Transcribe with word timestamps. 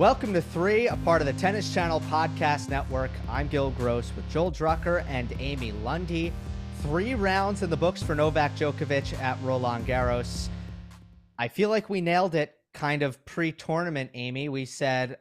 Welcome 0.00 0.32
to 0.32 0.40
Three, 0.40 0.88
a 0.88 0.96
part 0.96 1.20
of 1.20 1.26
the 1.26 1.34
Tennis 1.34 1.74
Channel 1.74 2.00
Podcast 2.00 2.70
Network. 2.70 3.10
I'm 3.28 3.48
Gil 3.48 3.70
Gross 3.72 4.10
with 4.16 4.26
Joel 4.30 4.50
Drucker 4.50 5.04
and 5.06 5.30
Amy 5.38 5.72
Lundy. 5.72 6.32
Three 6.80 7.14
rounds 7.14 7.62
in 7.62 7.68
the 7.68 7.76
books 7.76 8.02
for 8.02 8.14
Novak 8.14 8.56
Djokovic 8.56 9.12
at 9.20 9.36
Roland 9.42 9.86
Garros. 9.86 10.48
I 11.38 11.48
feel 11.48 11.68
like 11.68 11.90
we 11.90 12.00
nailed 12.00 12.34
it 12.34 12.54
kind 12.72 13.02
of 13.02 13.22
pre 13.26 13.52
tournament, 13.52 14.12
Amy. 14.14 14.48
We 14.48 14.64
said 14.64 15.18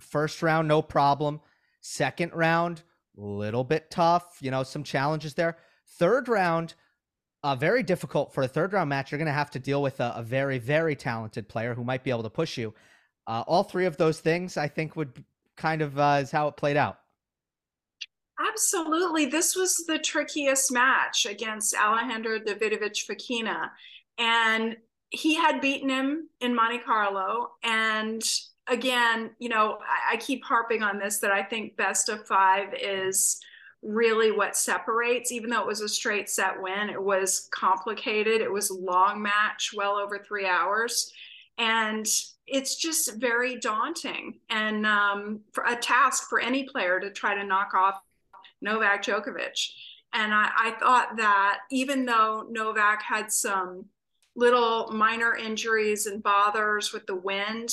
first 0.00 0.42
round, 0.42 0.66
no 0.66 0.82
problem. 0.82 1.40
Second 1.80 2.32
round, 2.34 2.82
a 3.16 3.20
little 3.20 3.62
bit 3.62 3.92
tough, 3.92 4.38
you 4.40 4.50
know, 4.50 4.64
some 4.64 4.82
challenges 4.82 5.34
there. 5.34 5.56
Third 6.00 6.26
round, 6.28 6.74
uh, 7.44 7.54
very 7.54 7.84
difficult 7.84 8.34
for 8.34 8.42
a 8.42 8.48
third 8.48 8.72
round 8.72 8.88
match. 8.88 9.12
You're 9.12 9.18
going 9.18 9.26
to 9.26 9.32
have 9.32 9.52
to 9.52 9.60
deal 9.60 9.80
with 9.80 10.00
a, 10.00 10.14
a 10.16 10.22
very, 10.24 10.58
very 10.58 10.96
talented 10.96 11.48
player 11.48 11.74
who 11.74 11.84
might 11.84 12.02
be 12.02 12.10
able 12.10 12.24
to 12.24 12.28
push 12.28 12.58
you. 12.58 12.74
Uh, 13.26 13.44
all 13.46 13.62
three 13.62 13.86
of 13.86 13.96
those 13.96 14.20
things, 14.20 14.56
I 14.56 14.68
think, 14.68 14.96
would 14.96 15.24
kind 15.56 15.82
of 15.82 15.98
uh, 15.98 16.18
is 16.22 16.30
how 16.30 16.48
it 16.48 16.56
played 16.56 16.76
out. 16.76 16.98
Absolutely. 18.48 19.26
This 19.26 19.54
was 19.54 19.84
the 19.86 19.98
trickiest 19.98 20.72
match 20.72 21.26
against 21.26 21.74
Alejandro 21.74 22.38
Davidovich 22.38 23.06
Fokina. 23.06 23.70
And 24.18 24.76
he 25.10 25.34
had 25.34 25.60
beaten 25.60 25.88
him 25.88 26.28
in 26.40 26.54
Monte 26.54 26.78
Carlo. 26.78 27.50
And 27.62 28.22
again, 28.66 29.30
you 29.38 29.48
know, 29.48 29.78
I, 29.82 30.14
I, 30.14 30.16
keep 30.16 30.44
harping 30.44 30.82
on 30.82 30.98
this 30.98 31.18
that 31.18 31.32
I 31.32 31.42
think 31.42 31.76
best 31.76 32.08
of 32.08 32.26
five 32.26 32.72
is 32.80 33.40
really 33.82 34.30
what 34.30 34.56
separates, 34.56 35.32
even 35.32 35.50
though 35.50 35.60
it 35.60 35.66
was 35.66 35.80
a 35.80 35.88
straight 35.88 36.30
set 36.30 36.60
win, 36.60 36.90
it 36.90 37.02
was 37.02 37.48
complicated. 37.50 38.40
It 38.40 38.52
was 38.52 38.70
a 38.70 38.74
long 38.74 39.22
match, 39.22 39.72
well 39.74 39.96
over 39.96 40.18
three 40.18 40.46
hours. 40.46 41.12
And 41.58 42.06
it's 42.50 42.74
just 42.74 43.14
very 43.16 43.56
daunting 43.56 44.40
and 44.50 44.84
um, 44.84 45.40
a 45.68 45.76
task 45.76 46.28
for 46.28 46.40
any 46.40 46.64
player 46.64 46.98
to 46.98 47.10
try 47.10 47.34
to 47.34 47.44
knock 47.44 47.74
off 47.74 48.02
Novak 48.60 49.04
Djokovic. 49.04 49.70
And 50.12 50.34
I, 50.34 50.50
I 50.56 50.70
thought 50.80 51.16
that 51.16 51.60
even 51.70 52.04
though 52.04 52.46
Novak 52.50 53.02
had 53.02 53.32
some 53.32 53.86
little 54.34 54.90
minor 54.92 55.36
injuries 55.36 56.06
and 56.06 56.22
bothers 56.22 56.92
with 56.92 57.06
the 57.06 57.14
wind, 57.14 57.70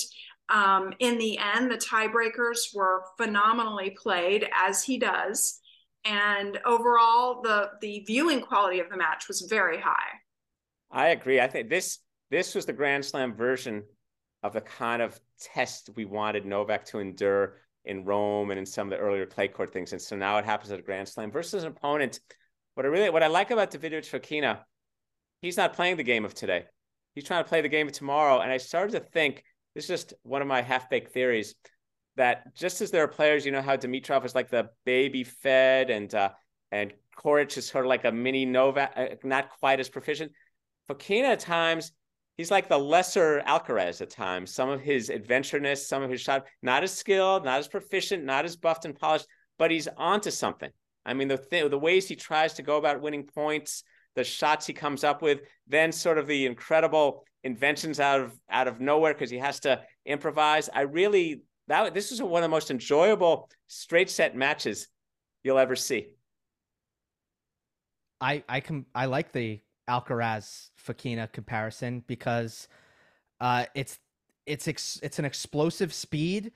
um, 0.49 0.93
in 0.99 1.17
the 1.17 1.39
end, 1.39 1.71
the 1.71 1.77
tiebreakers 1.77 2.73
were 2.73 3.03
phenomenally 3.17 3.97
played 4.01 4.47
as 4.55 4.83
he 4.83 4.97
does. 4.97 5.59
And 6.05 6.59
overall, 6.63 7.41
the 7.41 7.71
the 7.81 8.03
viewing 8.07 8.41
quality 8.41 8.79
of 8.79 8.89
the 8.89 8.95
match 8.95 9.27
was 9.27 9.41
very 9.41 9.79
high. 9.79 10.21
I 10.89 11.09
agree. 11.09 11.41
I 11.41 11.47
think 11.47 11.69
this 11.69 11.99
this 12.29 12.55
was 12.55 12.65
the 12.65 12.73
Grand 12.73 13.03
Slam 13.03 13.33
version 13.33 13.83
of 14.43 14.53
the 14.53 14.61
kind 14.61 15.01
of 15.01 15.19
test 15.39 15.89
we 15.95 16.05
wanted 16.05 16.45
Novak 16.45 16.85
to 16.85 16.99
endure 16.99 17.57
in 17.85 18.03
Rome 18.03 18.51
and 18.51 18.59
in 18.59 18.65
some 18.65 18.87
of 18.87 18.91
the 18.91 18.97
earlier 18.97 19.25
clay 19.25 19.47
court 19.47 19.71
things. 19.71 19.93
And 19.93 20.01
so 20.01 20.15
now 20.15 20.37
it 20.37 20.45
happens 20.45 20.71
at 20.71 20.79
a 20.79 20.83
Grand 20.83 21.07
Slam 21.07 21.31
versus 21.31 21.63
an 21.63 21.71
opponent. 21.71 22.19
What 22.75 22.85
I 22.85 22.89
really 22.89 23.09
what 23.09 23.23
I 23.23 23.27
like 23.27 23.51
about 23.51 23.71
Davidovich 23.71 24.09
Fokina, 24.09 24.59
he's 25.41 25.57
not 25.57 25.73
playing 25.73 25.97
the 25.97 26.03
game 26.03 26.25
of 26.25 26.33
today. 26.33 26.65
He's 27.15 27.23
trying 27.23 27.43
to 27.43 27.49
play 27.49 27.61
the 27.61 27.69
game 27.69 27.87
of 27.87 27.93
tomorrow. 27.93 28.41
And 28.41 28.51
I 28.51 28.57
started 28.57 28.91
to 28.91 28.99
think 28.99 29.43
this 29.73 29.85
is 29.85 29.87
just 29.87 30.13
one 30.23 30.41
of 30.41 30.47
my 30.47 30.61
half-baked 30.61 31.11
theories 31.11 31.55
that 32.15 32.55
just 32.55 32.81
as 32.81 32.91
there 32.91 33.03
are 33.03 33.07
players, 33.07 33.45
you 33.45 33.51
know 33.51 33.61
how 33.61 33.77
Dimitrov 33.77 34.25
is 34.25 34.35
like 34.35 34.49
the 34.49 34.69
baby 34.85 35.23
fed 35.23 35.89
and 35.89 36.13
uh, 36.13 36.29
and 36.71 36.93
Coric 37.17 37.57
is 37.57 37.67
sort 37.67 37.85
of 37.85 37.89
like 37.89 38.05
a 38.05 38.11
mini 38.11 38.45
Novak, 38.45 38.93
uh, 38.95 39.07
not 39.23 39.49
quite 39.59 39.79
as 39.79 39.89
proficient. 39.89 40.31
Fokina 40.89 41.29
at 41.29 41.39
times 41.39 41.91
he's 42.37 42.51
like 42.51 42.69
the 42.69 42.77
lesser 42.77 43.41
Alcaraz 43.45 44.01
at 44.01 44.09
times. 44.09 44.53
Some 44.53 44.69
of 44.69 44.79
his 44.79 45.09
adventureness, 45.09 45.87
some 45.87 46.03
of 46.03 46.09
his 46.09 46.21
shot, 46.21 46.45
not 46.61 46.83
as 46.83 46.93
skilled, 46.93 47.43
not 47.43 47.59
as 47.59 47.67
proficient, 47.67 48.23
not 48.23 48.45
as 48.45 48.55
buffed 48.55 48.85
and 48.85 48.97
polished, 48.97 49.27
but 49.57 49.71
he's 49.71 49.87
onto 49.97 50.31
something. 50.31 50.69
I 51.05 51.13
mean, 51.13 51.27
the 51.27 51.37
th- 51.37 51.71
the 51.71 51.79
ways 51.79 52.07
he 52.07 52.15
tries 52.15 52.53
to 52.55 52.63
go 52.63 52.77
about 52.77 53.01
winning 53.01 53.23
points, 53.23 53.83
the 54.15 54.23
shots 54.23 54.67
he 54.67 54.73
comes 54.73 55.03
up 55.03 55.21
with, 55.21 55.41
then 55.67 55.91
sort 55.91 56.17
of 56.17 56.27
the 56.27 56.45
incredible 56.45 57.23
inventions 57.43 57.99
out 57.99 58.19
of 58.19 58.37
out 58.49 58.67
of 58.67 58.79
nowhere 58.79 59.13
because 59.13 59.29
he 59.29 59.37
has 59.37 59.59
to 59.61 59.81
improvise. 60.05 60.69
I 60.73 60.81
really 60.81 61.41
that 61.67 61.93
this 61.93 62.11
is 62.11 62.21
one 62.21 62.43
of 62.43 62.49
the 62.49 62.55
most 62.55 62.71
enjoyable 62.71 63.49
straight 63.67 64.09
set 64.09 64.35
matches 64.35 64.87
you'll 65.43 65.59
ever 65.59 65.75
see. 65.75 66.07
I 68.19 68.43
I 68.49 68.59
can 68.59 68.85
I 68.93 69.05
like 69.05 69.31
the 69.31 69.61
Alcaraz 69.87 70.69
Fokina 70.77 71.31
comparison 71.31 72.03
because 72.07 72.67
uh, 73.39 73.65
it's 73.75 73.99
it's 74.45 74.67
ex- 74.67 74.99
it's 75.03 75.19
an 75.19 75.25
explosive 75.25 75.93
speed 75.93 76.51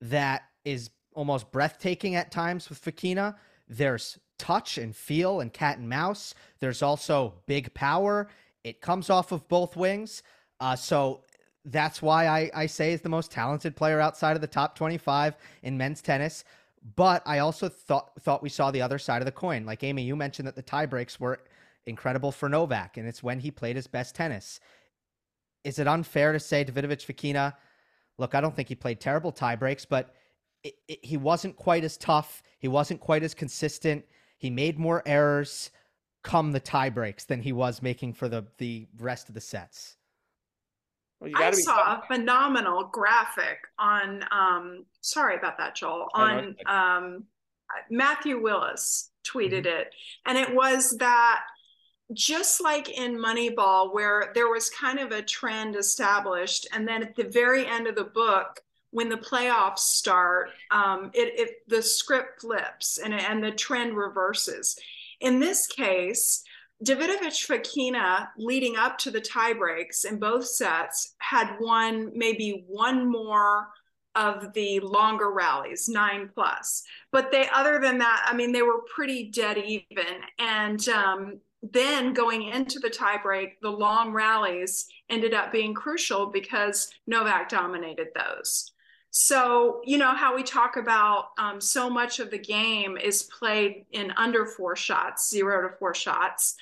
that 0.00 0.42
is 0.64 0.90
almost 1.14 1.50
breathtaking 1.52 2.14
at 2.14 2.30
times 2.30 2.68
with 2.68 2.82
Fokina. 2.82 3.36
There's 3.68 4.18
touch 4.38 4.78
and 4.78 4.94
feel 4.94 5.40
and 5.40 5.52
cat 5.52 5.78
and 5.78 5.88
mouse. 5.88 6.34
There's 6.60 6.82
also 6.82 7.34
big 7.46 7.72
power. 7.74 8.28
It 8.64 8.80
comes 8.80 9.10
off 9.10 9.32
of 9.32 9.46
both 9.48 9.76
wings. 9.76 10.22
Uh, 10.60 10.76
so 10.76 11.22
that's 11.64 12.02
why 12.02 12.26
I, 12.26 12.50
I 12.54 12.66
say 12.66 12.92
is 12.92 13.00
the 13.00 13.08
most 13.08 13.30
talented 13.30 13.76
player 13.76 14.00
outside 14.00 14.36
of 14.36 14.40
the 14.40 14.46
top 14.46 14.76
25 14.76 15.36
in 15.62 15.78
men's 15.78 16.02
tennis. 16.02 16.44
But 16.96 17.22
I 17.24 17.38
also 17.38 17.68
thought 17.68 18.10
thought 18.20 18.42
we 18.42 18.50
saw 18.50 18.70
the 18.70 18.82
other 18.82 18.98
side 18.98 19.22
of 19.22 19.26
the 19.26 19.32
coin. 19.32 19.64
Like 19.64 19.82
Amy, 19.82 20.02
you 20.02 20.16
mentioned 20.16 20.46
that 20.46 20.56
the 20.56 20.62
tie 20.62 20.84
breaks 20.86 21.18
were 21.18 21.40
incredible 21.86 22.32
for 22.32 22.48
Novak, 22.48 22.96
and 22.96 23.06
it's 23.06 23.22
when 23.22 23.40
he 23.40 23.50
played 23.50 23.76
his 23.76 23.86
best 23.86 24.14
tennis. 24.14 24.60
Is 25.64 25.78
it 25.78 25.88
unfair 25.88 26.32
to 26.32 26.40
say 26.40 26.64
Davidovich 26.64 27.06
Fokina? 27.06 27.54
Look, 28.18 28.34
I 28.34 28.40
don't 28.40 28.54
think 28.54 28.68
he 28.68 28.74
played 28.74 29.00
terrible 29.00 29.32
tie 29.32 29.56
breaks, 29.56 29.84
but 29.84 30.14
it, 30.62 30.74
it, 30.88 31.04
he 31.04 31.16
wasn't 31.16 31.56
quite 31.56 31.84
as 31.84 31.96
tough. 31.96 32.42
He 32.58 32.68
wasn't 32.68 33.00
quite 33.00 33.22
as 33.22 33.34
consistent. 33.34 34.04
He 34.38 34.50
made 34.50 34.78
more 34.78 35.02
errors 35.06 35.70
come 36.22 36.52
the 36.52 36.60
tie 36.60 36.90
breaks 36.90 37.24
than 37.24 37.40
he 37.40 37.52
was 37.52 37.82
making 37.82 38.14
for 38.14 38.28
the 38.28 38.46
the 38.58 38.86
rest 38.98 39.28
of 39.28 39.34
the 39.34 39.40
sets. 39.40 39.96
Well, 41.20 41.30
I 41.36 41.50
saw 41.52 41.98
a 41.98 42.02
phenomenal 42.06 42.88
graphic 42.92 43.58
on. 43.78 44.24
Um, 44.30 44.84
sorry 45.00 45.36
about 45.36 45.58
that, 45.58 45.74
Joel. 45.74 46.08
On 46.14 46.56
um, 46.66 47.24
Matthew 47.90 48.42
Willis 48.42 49.10
tweeted 49.26 49.64
mm-hmm. 49.64 49.80
it, 49.80 49.94
and 50.26 50.36
it 50.38 50.54
was 50.54 50.96
that 50.98 51.42
just 52.12 52.62
like 52.62 52.90
in 52.90 53.16
Moneyball, 53.16 53.94
where 53.94 54.30
there 54.34 54.48
was 54.48 54.70
kind 54.70 54.98
of 54.98 55.10
a 55.10 55.22
trend 55.22 55.76
established, 55.76 56.68
and 56.72 56.86
then 56.86 57.02
at 57.02 57.16
the 57.16 57.24
very 57.24 57.66
end 57.66 57.86
of 57.86 57.94
the 57.94 58.04
book, 58.04 58.60
when 58.90 59.08
the 59.08 59.16
playoffs 59.16 59.78
start, 59.78 60.50
um, 60.70 61.10
it, 61.14 61.32
it 61.38 61.50
the 61.68 61.82
script 61.82 62.42
flips 62.42 62.98
and 62.98 63.14
and 63.14 63.42
the 63.42 63.50
trend 63.50 63.96
reverses. 63.96 64.76
In 65.20 65.40
this 65.40 65.66
case, 65.66 66.44
Davidovich 66.84 67.46
Fokina, 67.46 68.28
leading 68.36 68.76
up 68.76 68.98
to 68.98 69.10
the 69.10 69.20
tiebreaks 69.20 70.04
in 70.04 70.18
both 70.18 70.46
sets, 70.46 71.14
had 71.18 71.56
won 71.58 72.12
maybe 72.14 72.64
one 72.68 73.10
more 73.10 73.68
of 74.14 74.52
the 74.52 74.80
longer 74.80 75.32
rallies, 75.32 75.88
nine 75.88 76.30
plus. 76.32 76.84
But 77.10 77.32
they, 77.32 77.48
other 77.52 77.80
than 77.80 77.98
that, 77.98 78.24
I 78.26 78.34
mean, 78.34 78.52
they 78.52 78.62
were 78.62 78.82
pretty 78.94 79.30
dead 79.30 79.58
even. 79.58 80.20
And 80.38 80.88
um, 80.88 81.40
then 81.72 82.12
going 82.12 82.42
into 82.42 82.78
the 82.78 82.90
tiebreak, 82.90 83.52
the 83.62 83.70
long 83.70 84.12
rallies 84.12 84.86
ended 85.08 85.32
up 85.32 85.52
being 85.52 85.74
crucial 85.74 86.26
because 86.26 86.90
Novak 87.06 87.48
dominated 87.48 88.08
those. 88.14 88.72
So, 89.10 89.80
you 89.84 89.96
know, 89.96 90.12
how 90.14 90.34
we 90.34 90.42
talk 90.42 90.76
about 90.76 91.28
um, 91.38 91.60
so 91.60 91.88
much 91.88 92.18
of 92.18 92.30
the 92.30 92.38
game 92.38 92.96
is 92.96 93.22
played 93.22 93.86
in 93.92 94.12
under 94.16 94.44
four 94.44 94.74
shots, 94.74 95.30
zero 95.30 95.68
to 95.68 95.76
four 95.76 95.94
shots. 95.94 96.56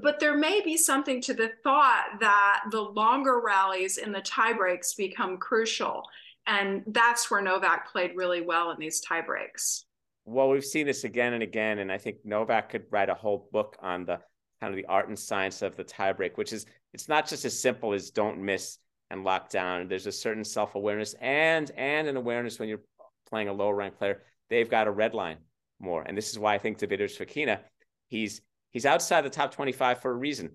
But 0.00 0.18
there 0.18 0.36
may 0.36 0.62
be 0.62 0.78
something 0.78 1.20
to 1.20 1.34
the 1.34 1.50
thought 1.62 2.18
that 2.20 2.62
the 2.70 2.80
longer 2.80 3.40
rallies 3.40 3.98
in 3.98 4.10
the 4.10 4.22
tiebreaks 4.22 4.96
become 4.96 5.36
crucial. 5.36 6.02
And 6.46 6.82
that's 6.86 7.30
where 7.30 7.42
Novak 7.42 7.92
played 7.92 8.12
really 8.16 8.40
well 8.40 8.70
in 8.70 8.78
these 8.80 9.02
tiebreaks. 9.04 9.84
Well, 10.24 10.48
we've 10.48 10.64
seen 10.64 10.86
this 10.86 11.04
again 11.04 11.34
and 11.34 11.42
again. 11.42 11.80
And 11.80 11.92
I 11.92 11.98
think 11.98 12.24
Novak 12.24 12.70
could 12.70 12.84
write 12.90 13.10
a 13.10 13.14
whole 13.14 13.48
book 13.52 13.76
on 13.82 14.06
the 14.06 14.20
kind 14.62 14.72
of 14.72 14.76
the 14.76 14.86
art 14.86 15.08
and 15.08 15.18
science 15.18 15.60
of 15.60 15.76
the 15.76 15.82
tiebreak, 15.82 16.36
which 16.36 16.52
is 16.52 16.66
it's 16.94 17.08
not 17.08 17.26
just 17.26 17.44
as 17.44 17.58
simple 17.58 17.92
as 17.92 18.10
don't 18.10 18.38
miss 18.38 18.78
and 19.10 19.24
lock 19.24 19.50
down. 19.50 19.88
There's 19.88 20.06
a 20.06 20.12
certain 20.12 20.44
self 20.44 20.76
awareness 20.76 21.14
and 21.20 21.68
and 21.76 22.06
an 22.06 22.16
awareness 22.16 22.60
when 22.60 22.68
you're 22.68 22.84
playing 23.28 23.48
a 23.48 23.52
lower 23.52 23.74
ranked 23.74 23.98
player. 23.98 24.22
They've 24.50 24.70
got 24.70 24.86
a 24.86 24.92
red 24.92 25.14
line 25.14 25.38
more, 25.80 26.02
and 26.02 26.16
this 26.16 26.30
is 26.30 26.38
why 26.38 26.54
I 26.54 26.58
think 26.58 26.78
Davidovich 26.78 27.18
Fokina, 27.18 27.58
he's 28.06 28.40
he's 28.70 28.86
outside 28.86 29.22
the 29.22 29.30
top 29.30 29.52
25 29.52 30.00
for 30.00 30.12
a 30.12 30.14
reason. 30.14 30.50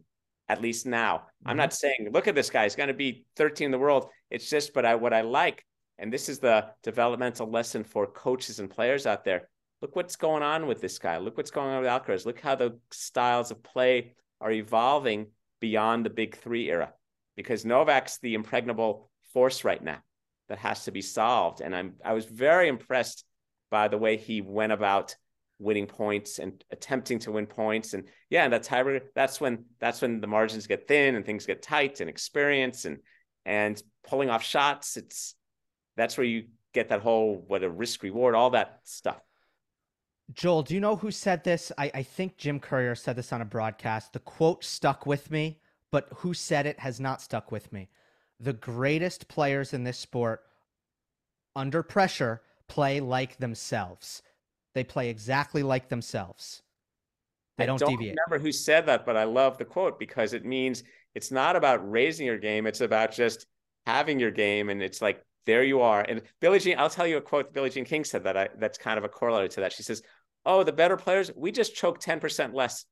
At 0.48 0.62
least 0.62 0.86
now, 0.86 1.18
mm-hmm. 1.18 1.50
I'm 1.50 1.58
not 1.58 1.74
saying 1.74 2.08
look 2.14 2.30
at 2.30 2.36
this 2.36 2.50
guy. 2.50 2.64
He's 2.64 2.78
going 2.78 2.88
to 2.88 2.94
be 2.94 3.26
13 3.36 3.66
in 3.66 3.72
the 3.72 3.78
world. 3.78 4.08
It's 4.32 4.50
just, 4.50 4.74
but 4.74 4.86
I 4.86 4.96
what 4.96 5.14
I 5.14 5.20
like, 5.20 5.66
and 6.00 6.14
this 6.14 6.30
is 6.30 6.40
the 6.40 6.68
developmental 6.82 7.52
lesson 7.52 7.84
for 7.84 8.08
coaches 8.08 8.60
and 8.60 8.70
players 8.70 9.06
out 9.06 9.26
there 9.26 9.50
look 9.82 9.96
what's 9.96 10.16
going 10.16 10.44
on 10.44 10.68
with 10.68 10.82
this 10.82 11.00
guy. 11.00 11.18
Look 11.18 11.38
what's 11.38 11.52
going 11.52 11.70
on 11.70 11.82
with 11.82 11.90
Alcaraz. 11.90 12.26
Look 12.26 12.40
how 12.40 12.56
the 12.56 12.80
styles 12.92 13.52
of 13.52 13.64
play 13.64 14.16
are 14.42 14.52
evolving 14.52 15.28
beyond 15.60 16.06
the 16.06 16.10
big 16.10 16.36
three 16.38 16.70
era 16.70 16.94
because 17.36 17.66
Novak's 17.66 18.18
the 18.20 18.34
impregnable 18.34 19.10
force 19.34 19.64
right 19.64 19.84
now. 19.84 20.02
that 20.50 20.58
has 20.60 20.86
to 20.86 20.92
be 20.92 21.02
solved. 21.02 21.62
And 21.62 21.76
I'm 21.76 21.94
I 22.04 22.14
was 22.14 22.26
very 22.26 22.68
impressed 22.68 23.24
by 23.70 23.88
the 23.88 23.98
way 23.98 24.18
he 24.18 24.42
went 24.42 24.72
about 24.72 25.16
winning 25.60 25.88
points 25.88 26.40
and 26.40 26.64
attempting 26.72 27.20
to 27.20 27.32
win 27.32 27.48
points. 27.48 27.94
And 27.94 28.06
yeah, 28.30 28.48
that 28.48 28.64
tiebreaker, 28.64 29.02
that's 29.16 29.42
when 29.42 29.66
that's 29.80 30.02
when 30.02 30.22
the 30.22 30.28
margins 30.28 30.68
get 30.68 30.88
thin 30.88 31.16
and 31.16 31.26
things 31.26 31.46
get 31.46 31.62
tight 31.62 32.00
and 32.00 32.10
experience 32.10 32.86
and 32.86 33.00
and 33.46 33.82
pulling 34.08 34.30
off 34.30 34.44
shots. 34.44 34.98
It's 34.98 35.36
that's 35.96 36.18
where 36.18 36.26
you 36.26 36.46
get 36.74 36.90
that 36.90 37.02
whole 37.02 37.44
what 37.48 37.64
a 37.64 37.70
risk 37.70 38.04
reward, 38.04 38.36
all 38.36 38.52
that 38.52 38.80
stuff. 38.84 39.20
Joel, 40.34 40.64
do 40.64 40.74
you 40.74 40.80
know 40.80 40.96
who 40.96 41.12
said 41.12 41.44
this? 41.44 41.72
I, 41.78 41.92
I 41.94 42.04
think 42.04 42.38
Jim 42.38 42.60
Courier 42.60 42.96
said 42.96 43.16
this 43.16 43.32
on 43.32 43.42
a 43.42 43.46
broadcast. 43.46 44.14
The 44.14 44.20
quote 44.20 44.64
stuck 44.64 45.06
with 45.06 45.32
me, 45.32 45.60
but 45.92 46.08
who 46.18 46.34
said 46.34 46.66
it 46.66 46.80
has 46.80 47.00
not 47.00 47.22
stuck 47.22 47.52
with 47.52 47.72
me. 47.72 47.90
The 48.40 48.54
greatest 48.54 49.28
players 49.28 49.74
in 49.74 49.84
this 49.84 49.98
sport, 49.98 50.44
under 51.56 51.82
pressure, 51.82 52.42
play 52.68 53.00
like 53.00 53.38
themselves. 53.38 54.22
They 54.76 54.84
play 54.84 55.10
exactly 55.10 55.64
like 55.64 55.90
themselves. 55.90 56.62
They 57.58 57.66
don't, 57.66 57.80
don't 57.80 57.90
deviate. 57.90 58.16
remember 58.30 58.44
who 58.44 58.52
said 58.52 58.86
that, 58.86 59.06
but 59.06 59.18
I 59.18 59.24
love 59.24 59.58
the 59.58 59.66
quote 59.66 59.98
because 59.98 60.34
it 60.34 60.46
means 60.46 60.84
it's 61.16 61.32
not 61.32 61.56
about 61.56 61.90
raising 61.90 62.28
your 62.28 62.38
game. 62.38 62.68
It's 62.68 62.82
about 62.82 63.12
just 63.12 63.48
having 63.88 64.20
your 64.20 64.30
game. 64.30 64.70
And 64.70 64.84
it's 64.84 65.02
like, 65.02 65.24
there 65.48 65.64
you 65.64 65.82
are. 65.82 66.06
And 66.08 66.22
Billie 66.40 66.60
Jean, 66.60 66.78
I'll 66.78 66.90
tell 66.90 67.08
you 67.08 67.18
a 67.18 67.22
quote 67.22 67.54
Billie 67.54 67.72
Jean 67.72 67.86
King 67.86 68.04
said 68.04 68.24
that 68.26 68.38
I, 68.38 68.50
that's 68.60 68.78
kind 68.78 69.00
of 69.00 69.04
a 69.04 69.10
corollary 69.10 69.50
to 69.50 69.62
that. 69.62 69.74
She 69.74 69.82
says, 69.82 70.04
Oh, 70.48 70.64
the 70.64 70.72
better 70.72 70.96
players, 70.96 71.30
we 71.36 71.52
just 71.52 71.76
choke 71.76 72.00
10% 72.00 72.54
less. 72.54 72.86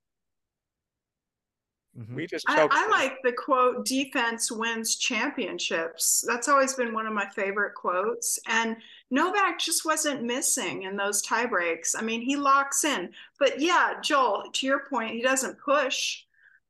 Mm-hmm. 1.97 2.15
We 2.15 2.27
just 2.27 2.45
I, 2.49 2.67
I, 2.69 2.87
like 2.89 3.13
the 3.23 3.31
quote 3.31 3.85
defense 3.85 4.51
wins 4.51 4.97
championships. 4.97 6.25
That's 6.27 6.49
always 6.49 6.73
been 6.73 6.93
one 6.93 7.07
of 7.07 7.13
my 7.13 7.29
favorite 7.29 7.73
quotes. 7.73 8.37
And 8.47 8.75
Novak 9.09 9.57
just 9.59 9.85
wasn't 9.85 10.23
missing 10.23 10.83
in 10.83 10.97
those 10.97 11.21
tie 11.21 11.45
breaks. 11.45 11.95
I 11.95 12.01
mean, 12.01 12.21
he 12.21 12.35
locks 12.35 12.83
in. 12.83 13.11
But 13.39 13.61
yeah, 13.61 13.93
Joel, 14.03 14.43
to 14.51 14.67
your 14.67 14.83
point, 14.89 15.11
he 15.11 15.21
doesn't 15.21 15.57
push. 15.57 16.23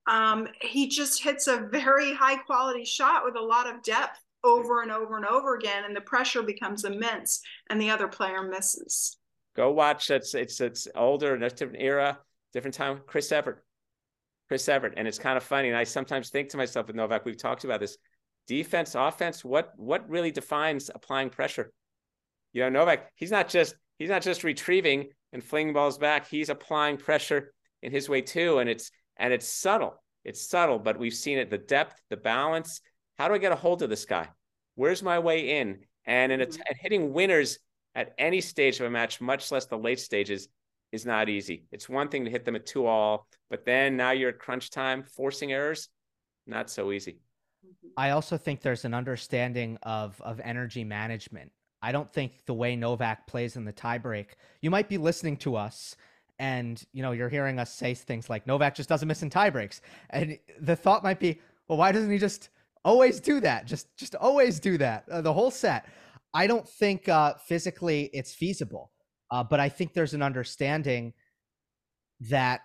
Um, 0.05 0.47
he 0.61 0.87
just 0.87 1.23
hits 1.23 1.47
a 1.47 1.57
very 1.71 2.13
high 2.13 2.37
quality 2.37 2.85
shot 2.85 3.25
with 3.25 3.35
a 3.35 3.41
lot 3.41 3.67
of 3.67 3.81
depth 3.81 4.23
over 4.43 4.83
and 4.83 4.91
over 4.91 5.17
and 5.17 5.25
over 5.25 5.55
again, 5.55 5.85
and 5.85 5.95
the 5.95 6.01
pressure 6.01 6.43
becomes 6.43 6.85
immense, 6.85 7.41
and 7.71 7.81
the 7.81 7.89
other 7.89 8.07
player 8.07 8.43
misses. 8.43 9.17
Go 9.55 9.71
watch. 9.71 10.09
It's 10.09 10.33
it's 10.33 10.59
it's 10.61 10.87
older, 10.95 11.33
and 11.33 11.43
a 11.43 11.49
different 11.49 11.81
era, 11.81 12.19
different 12.53 12.73
time. 12.73 13.01
Chris 13.07 13.31
Evert, 13.31 13.63
Chris 14.47 14.67
Evert, 14.67 14.93
And 14.97 15.07
it's 15.07 15.19
kind 15.19 15.37
of 15.37 15.43
funny. 15.43 15.69
And 15.69 15.77
I 15.77 15.83
sometimes 15.83 16.29
think 16.29 16.49
to 16.49 16.57
myself 16.57 16.87
with 16.87 16.95
Novak, 16.95 17.25
we've 17.25 17.37
talked 17.37 17.63
about 17.63 17.79
this 17.79 17.97
defense, 18.47 18.95
offense. 18.95 19.43
What 19.43 19.71
what 19.77 20.07
really 20.09 20.31
defines 20.31 20.91
applying 20.93 21.29
pressure? 21.29 21.71
You 22.53 22.63
know, 22.63 22.69
Novak, 22.69 23.11
he's 23.15 23.31
not 23.31 23.49
just 23.49 23.75
he's 23.97 24.09
not 24.09 24.21
just 24.21 24.43
retrieving 24.43 25.09
and 25.33 25.43
flinging 25.43 25.73
balls 25.73 25.97
back. 25.97 26.27
He's 26.27 26.49
applying 26.49 26.97
pressure 26.97 27.53
in 27.81 27.91
his 27.91 28.09
way 28.09 28.21
too. 28.21 28.59
And 28.59 28.69
it's 28.69 28.91
and 29.17 29.33
it's 29.33 29.47
subtle. 29.47 29.95
It's 30.23 30.49
subtle, 30.49 30.79
but 30.79 30.97
we've 30.97 31.13
seen 31.13 31.37
it, 31.37 31.49
the 31.49 31.57
depth, 31.57 32.01
the 32.09 32.17
balance. 32.17 32.81
How 33.17 33.27
do 33.27 33.35
I 33.35 33.37
get 33.37 33.51
a 33.51 33.55
hold 33.55 33.83
of 33.83 33.89
this 33.89 34.05
guy? 34.05 34.27
Where's 34.73 35.03
my 35.03 35.19
way 35.19 35.59
in? 35.59 35.79
And 36.05 36.31
in 36.31 36.41
a, 36.41 36.45
mm-hmm. 36.45 36.61
hitting 36.79 37.13
winners 37.13 37.59
at 37.95 38.13
any 38.17 38.41
stage 38.41 38.79
of 38.79 38.85
a 38.85 38.89
match, 38.89 39.21
much 39.21 39.51
less 39.51 39.65
the 39.65 39.77
late 39.77 39.99
stages, 39.99 40.49
is 40.91 41.05
not 41.05 41.29
easy. 41.29 41.65
It's 41.71 41.89
one 41.89 42.09
thing 42.09 42.25
to 42.25 42.31
hit 42.31 42.45
them 42.45 42.55
at 42.55 42.65
two 42.65 42.85
all, 42.85 43.27
but 43.49 43.65
then 43.65 43.97
now 43.97 44.11
you're 44.11 44.29
at 44.29 44.39
crunch 44.39 44.69
time, 44.69 45.03
forcing 45.03 45.51
errors, 45.51 45.89
not 46.45 46.69
so 46.69 46.91
easy. 46.91 47.19
Mm-hmm. 47.65 47.87
I 47.97 48.11
also 48.11 48.37
think 48.37 48.61
there's 48.61 48.85
an 48.85 48.93
understanding 48.93 49.77
of 49.83 50.21
of 50.21 50.39
energy 50.43 50.83
management. 50.83 51.51
I 51.81 51.91
don't 51.91 52.11
think 52.11 52.45
the 52.45 52.53
way 52.53 52.75
Novak 52.75 53.27
plays 53.27 53.55
in 53.55 53.65
the 53.65 53.73
tiebreak, 53.73 54.27
you 54.61 54.71
might 54.71 54.89
be 54.89 54.97
listening 54.97 55.37
to 55.37 55.55
us 55.55 55.95
and 56.39 56.83
you 56.91 57.01
know 57.01 57.11
you're 57.11 57.29
hearing 57.29 57.59
us 57.59 57.73
say 57.73 57.93
things 57.93 58.29
like 58.29 58.45
Novak 58.47 58.75
just 58.75 58.89
doesn't 58.89 59.07
miss 59.07 59.23
in 59.23 59.29
tiebreaks, 59.29 59.81
and 60.09 60.37
the 60.59 60.75
thought 60.75 61.03
might 61.03 61.19
be, 61.19 61.39
well, 61.67 61.77
why 61.77 61.91
doesn't 61.91 62.11
he 62.11 62.17
just 62.17 62.49
always 62.83 63.19
do 63.19 63.39
that? 63.39 63.65
Just 63.65 63.95
just 63.95 64.15
always 64.15 64.59
do 64.59 64.77
that 64.77 65.05
uh, 65.09 65.21
the 65.21 65.33
whole 65.33 65.51
set. 65.51 65.85
I 66.35 66.47
don't 66.47 66.67
think 66.67 67.07
uh, 67.07 67.35
physically 67.35 68.09
it's 68.13 68.35
feasible. 68.35 68.91
Uh, 69.31 69.43
but 69.43 69.59
I 69.59 69.69
think 69.69 69.93
there's 69.93 70.13
an 70.13 70.21
understanding 70.21 71.13
that 72.29 72.61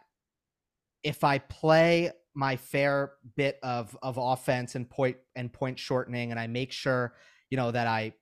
if 1.02 1.25
I 1.25 1.38
play 1.38 2.11
my 2.34 2.56
fair 2.56 3.12
bit 3.37 3.58
of 3.62 3.96
of 4.02 4.19
offense 4.20 4.75
and 4.75 4.88
point 4.88 5.17
and 5.34 5.52
point 5.52 5.78
shortening, 5.78 6.32
and 6.32 6.38
I 6.38 6.49
make 6.49 6.72
sure 6.72 7.14
you 7.49 7.56
know 7.56 7.70
that 7.70 7.87
I 7.87 8.12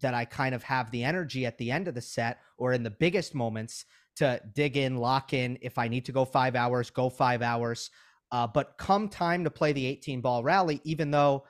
that 0.00 0.14
I 0.14 0.24
kind 0.24 0.54
of 0.54 0.62
have 0.64 0.90
the 0.90 1.04
energy 1.04 1.46
at 1.46 1.58
the 1.58 1.70
end 1.70 1.86
of 1.86 1.94
the 1.94 2.00
set 2.00 2.38
or 2.56 2.72
in 2.72 2.82
the 2.82 2.90
biggest 2.90 3.34
moments 3.34 3.84
to 4.16 4.40
dig 4.54 4.76
in, 4.76 4.96
lock 4.96 5.32
in. 5.32 5.58
If 5.62 5.78
I 5.78 5.88
need 5.88 6.06
to 6.06 6.12
go 6.12 6.24
five 6.24 6.56
hours, 6.56 6.90
go 6.90 7.08
five 7.08 7.42
hours. 7.42 7.90
Uh, 8.30 8.46
but 8.46 8.76
come 8.76 9.08
time 9.08 9.44
to 9.44 9.50
play 9.50 9.72
the 9.72 9.86
18 9.86 10.20
ball 10.20 10.42
rally, 10.42 10.80
even 10.84 11.10
though 11.10 11.44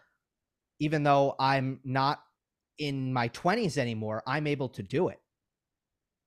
even 0.81 1.03
though 1.03 1.35
I'm 1.41 1.81
not 1.85 2.21
in 2.79 3.13
my 3.13 3.29
20s 3.31 3.77
anymore, 3.77 4.23
I'm 4.27 4.47
able 4.47 4.69
to 4.71 4.83
do 4.83 5.09
it. 5.09 5.19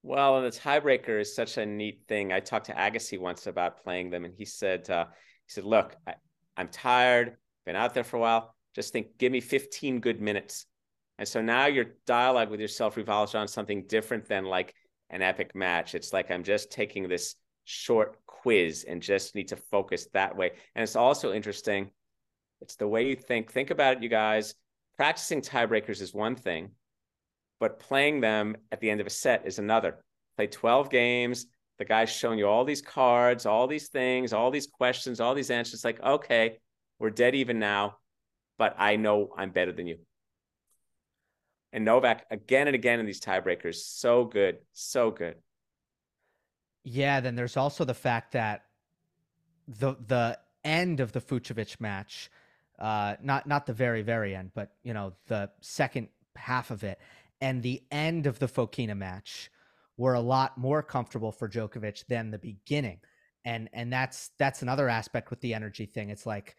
Well, 0.03 0.37
and 0.37 0.51
the 0.51 0.57
tiebreaker 0.57 1.19
is 1.19 1.35
such 1.35 1.57
a 1.57 1.65
neat 1.65 2.03
thing. 2.07 2.33
I 2.33 2.39
talked 2.39 2.65
to 2.67 2.73
Agassi 2.73 3.19
once 3.19 3.47
about 3.47 3.83
playing 3.83 4.09
them, 4.09 4.25
and 4.25 4.33
he 4.35 4.45
said, 4.45 4.89
uh, 4.89 5.05
he 5.45 5.51
said, 5.51 5.63
look, 5.63 5.95
I, 6.07 6.15
I'm 6.57 6.69
tired, 6.69 7.37
been 7.65 7.75
out 7.75 7.93
there 7.93 8.03
for 8.03 8.17
a 8.17 8.19
while. 8.19 8.55
Just 8.75 8.93
think, 8.93 9.17
give 9.17 9.31
me 9.31 9.41
15 9.41 9.99
good 9.99 10.21
minutes. 10.21 10.65
And 11.19 11.27
so 11.27 11.41
now 11.41 11.67
your 11.67 11.85
dialogue 12.07 12.49
with 12.49 12.59
yourself 12.59 12.97
revolves 12.97 13.35
around 13.35 13.47
something 13.47 13.85
different 13.87 14.27
than 14.27 14.45
like 14.45 14.73
an 15.11 15.21
epic 15.21 15.53
match. 15.53 15.93
It's 15.93 16.13
like 16.13 16.31
I'm 16.31 16.43
just 16.43 16.71
taking 16.71 17.07
this 17.07 17.35
short 17.65 18.17
quiz 18.25 18.85
and 18.87 19.01
just 19.01 19.35
need 19.35 19.49
to 19.49 19.55
focus 19.55 20.07
that 20.13 20.35
way. 20.35 20.51
And 20.73 20.81
it's 20.81 20.95
also 20.95 21.31
interesting. 21.31 21.91
It's 22.61 22.75
the 22.75 22.87
way 22.87 23.07
you 23.07 23.15
think. 23.15 23.51
Think 23.51 23.69
about 23.69 23.97
it, 23.97 24.03
you 24.03 24.09
guys. 24.09 24.55
Practicing 25.01 25.41
tiebreakers 25.41 25.99
is 25.99 26.13
one 26.13 26.35
thing 26.35 26.69
but 27.59 27.79
playing 27.79 28.21
them 28.21 28.55
at 28.71 28.81
the 28.81 28.89
end 28.91 29.01
of 29.01 29.07
a 29.07 29.09
set 29.09 29.47
is 29.47 29.57
another. 29.57 30.03
Play 30.35 30.45
12 30.45 30.91
games. 30.91 31.47
The 31.79 31.85
guy's 31.85 32.11
showing 32.11 32.37
you 32.37 32.47
all 32.47 32.65
these 32.65 32.83
cards, 32.83 33.47
all 33.47 33.65
these 33.65 33.87
things, 33.89 34.31
all 34.31 34.51
these 34.51 34.67
questions, 34.67 35.19
all 35.19 35.33
these 35.33 35.49
answers. 35.49 35.73
It's 35.73 35.83
Like, 35.83 36.03
okay, 36.03 36.59
we're 36.99 37.09
dead 37.09 37.33
even 37.33 37.57
now, 37.57 37.97
but 38.59 38.75
I 38.77 38.95
know 38.95 39.33
I'm 39.35 39.49
better 39.49 39.71
than 39.71 39.87
you. 39.87 39.97
And 41.73 41.83
Novak 41.83 42.27
again 42.29 42.67
and 42.67 42.75
again 42.75 42.99
in 42.99 43.07
these 43.07 43.21
tiebreakers, 43.21 43.77
so 43.77 44.25
good, 44.25 44.59
so 44.71 45.09
good. 45.09 45.37
Yeah, 46.83 47.21
then 47.21 47.33
there's 47.33 47.57
also 47.57 47.85
the 47.85 47.95
fact 47.95 48.33
that 48.33 48.65
the 49.67 49.95
the 50.05 50.37
end 50.63 50.99
of 50.99 51.11
the 51.11 51.21
Fucsovics 51.21 51.81
match, 51.81 52.29
uh, 52.81 53.15
not 53.21 53.47
not 53.47 53.65
the 53.65 53.73
very 53.73 54.01
very 54.01 54.35
end, 54.35 54.51
but 54.53 54.73
you 54.83 54.93
know 54.93 55.13
the 55.27 55.49
second 55.61 56.09
half 56.35 56.71
of 56.71 56.83
it 56.83 56.99
and 57.41 57.61
the 57.61 57.81
end 57.91 58.27
of 58.27 58.39
the 58.39 58.47
Fokina 58.47 58.95
match 58.95 59.49
were 59.97 60.13
a 60.13 60.21
lot 60.21 60.57
more 60.57 60.81
comfortable 60.81 61.31
for 61.31 61.49
Djokovic 61.49 62.05
than 62.07 62.31
the 62.31 62.37
beginning. 62.37 62.99
And 63.43 63.69
and 63.73 63.91
that's 63.91 64.29
that's 64.37 64.61
another 64.61 64.87
aspect 64.87 65.31
with 65.31 65.41
the 65.41 65.53
energy 65.53 65.87
thing. 65.87 66.11
It's 66.11 66.27
like 66.27 66.55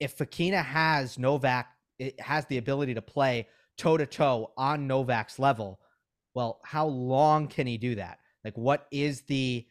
if 0.00 0.18
Fokina 0.18 0.64
has 0.64 1.18
Novak 1.18 1.68
it 1.98 2.18
has 2.20 2.46
the 2.46 2.58
ability 2.58 2.94
to 2.94 3.02
play 3.02 3.46
toe 3.76 3.96
to 3.96 4.06
toe 4.06 4.52
on 4.56 4.86
Novak's 4.86 5.38
level, 5.38 5.78
well, 6.34 6.60
how 6.64 6.86
long 6.86 7.46
can 7.46 7.66
he 7.66 7.78
do 7.78 7.94
that? 7.94 8.18
Like 8.44 8.58
what 8.58 8.88
is 8.90 9.22
the 9.22 9.66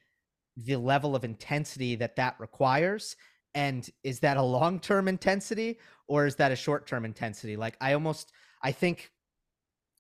the 0.56 0.78
level 0.78 1.16
of 1.16 1.26
intensity 1.26 1.96
that 1.96 2.16
that 2.16 2.36
requires? 2.40 3.18
And 3.56 3.90
is 4.04 4.20
that 4.20 4.38
a 4.38 4.42
long-term 4.42 5.08
intensity 5.08 5.80
or 6.08 6.26
is 6.26 6.36
that 6.36 6.52
a 6.52 6.56
short-term 6.56 7.06
intensity? 7.06 7.56
Like 7.56 7.78
I 7.82 7.94
almost 7.94 8.32
I 8.64 8.72
think 8.72 9.12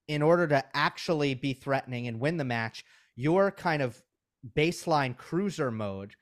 in 0.08 0.22
order 0.22 0.48
to 0.48 0.64
actually 0.74 1.36
be 1.36 1.54
threatening 1.54 2.08
and 2.08 2.20
win 2.20 2.38
the 2.38 2.44
match, 2.44 2.84
your 3.16 3.52
kind 3.52 3.82
of 3.82 4.02
baseline 4.56 5.16
cruiser 5.16 5.72
mode 5.72 6.16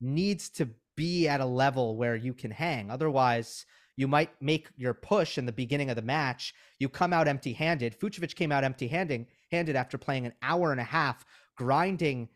needs 0.00 0.48
to 0.50 0.68
be 0.96 1.26
at 1.28 1.40
a 1.40 1.46
level 1.46 1.96
where 1.96 2.16
you 2.16 2.34
can 2.34 2.50
hang. 2.50 2.90
Otherwise, 2.90 3.66
you 3.96 4.08
might 4.08 4.30
make 4.40 4.68
your 4.76 4.94
push 4.94 5.38
in 5.38 5.46
the 5.46 5.52
beginning 5.52 5.90
of 5.90 5.96
the 5.96 6.02
match. 6.02 6.54
You 6.78 6.88
come 6.88 7.12
out 7.12 7.28
empty 7.28 7.52
handed. 7.52 7.98
Fucsovics 7.98 8.34
came 8.34 8.52
out 8.52 8.64
empty 8.64 8.88
handed 8.88 9.76
after 9.76 9.98
playing 9.98 10.26
an 10.26 10.34
hour 10.42 10.72
and 10.72 10.80
a 10.80 10.84
half, 10.84 11.24
grinding, 11.56 12.28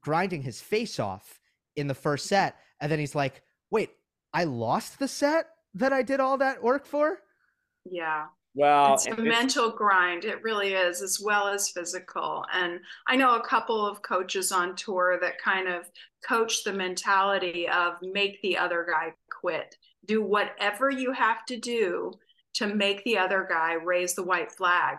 grinding 0.00 0.42
his 0.42 0.60
face 0.60 0.98
off 0.98 1.40
in 1.76 1.86
the 1.86 1.94
first 1.94 2.26
mm-hmm. 2.26 2.34
set. 2.34 2.56
And 2.80 2.90
then 2.90 2.98
he's 2.98 3.14
like, 3.14 3.42
wait, 3.72 3.90
I 4.32 4.44
lost 4.44 5.00
the 5.00 5.08
set 5.08 5.46
that 5.74 5.92
I 5.92 6.02
did 6.02 6.20
all 6.20 6.38
that 6.38 6.62
work 6.62 6.86
for? 6.86 7.18
Yeah. 7.84 8.26
Well, 8.54 8.94
it's 8.94 9.06
a 9.06 9.16
mental 9.16 9.70
grind. 9.70 10.26
It 10.26 10.42
really 10.42 10.74
is, 10.74 11.00
as 11.00 11.18
well 11.18 11.48
as 11.48 11.70
physical. 11.70 12.44
And 12.52 12.80
I 13.06 13.16
know 13.16 13.34
a 13.36 13.48
couple 13.48 13.86
of 13.86 14.02
coaches 14.02 14.52
on 14.52 14.76
tour 14.76 15.18
that 15.22 15.40
kind 15.40 15.68
of 15.68 15.88
coach 16.22 16.62
the 16.62 16.72
mentality 16.72 17.66
of 17.66 17.94
make 18.02 18.42
the 18.42 18.58
other 18.58 18.86
guy 18.88 19.14
quit. 19.30 19.74
Do 20.04 20.22
whatever 20.22 20.90
you 20.90 21.12
have 21.12 21.46
to 21.46 21.56
do 21.56 22.12
to 22.54 22.66
make 22.66 23.02
the 23.04 23.16
other 23.16 23.46
guy 23.48 23.72
raise 23.72 24.14
the 24.14 24.22
white 24.22 24.52
flag. 24.52 24.98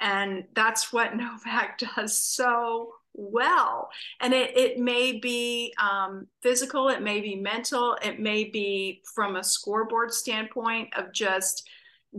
And 0.00 0.44
that's 0.54 0.92
what 0.92 1.16
Novak 1.16 1.78
does 1.78 2.18
so 2.18 2.90
well. 3.14 3.90
And 4.20 4.32
it, 4.32 4.56
it 4.56 4.78
may 4.78 5.18
be 5.18 5.74
um, 5.80 6.26
physical, 6.42 6.88
it 6.88 7.02
may 7.02 7.20
be 7.20 7.34
mental, 7.34 7.96
it 8.02 8.20
may 8.20 8.44
be 8.44 9.02
from 9.14 9.36
a 9.36 9.44
scoreboard 9.44 10.12
standpoint 10.12 10.88
of 10.96 11.12
just 11.12 11.68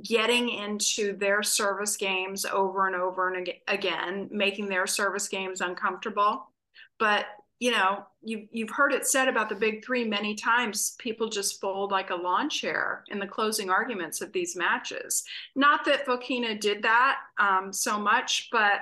getting 0.03 0.49
into 0.49 1.17
their 1.17 1.41
service 1.41 1.97
games 1.97 2.45
over 2.45 2.87
and 2.87 2.95
over 2.95 3.33
and 3.33 3.49
again, 3.67 4.27
making 4.31 4.67
their 4.67 4.85
service 4.85 5.27
games 5.27 5.61
uncomfortable. 5.61 6.51
But 6.99 7.25
you 7.59 7.71
know, 7.71 8.05
you 8.23 8.47
you've 8.51 8.69
heard 8.69 8.93
it 8.93 9.05
said 9.05 9.27
about 9.27 9.49
the 9.49 9.55
big 9.55 9.83
three 9.83 10.05
many 10.05 10.33
times. 10.33 10.95
People 10.97 11.27
just 11.27 11.59
fold 11.59 11.91
like 11.91 12.09
a 12.09 12.15
lawn 12.15 12.49
chair 12.49 13.03
in 13.09 13.19
the 13.19 13.27
closing 13.27 13.69
arguments 13.69 14.21
of 14.21 14.31
these 14.31 14.55
matches. 14.55 15.23
Not 15.55 15.83
that 15.85 16.05
Fokina 16.05 16.59
did 16.59 16.81
that 16.83 17.17
um, 17.37 17.73
so 17.73 17.99
much, 17.99 18.47
but 18.51 18.81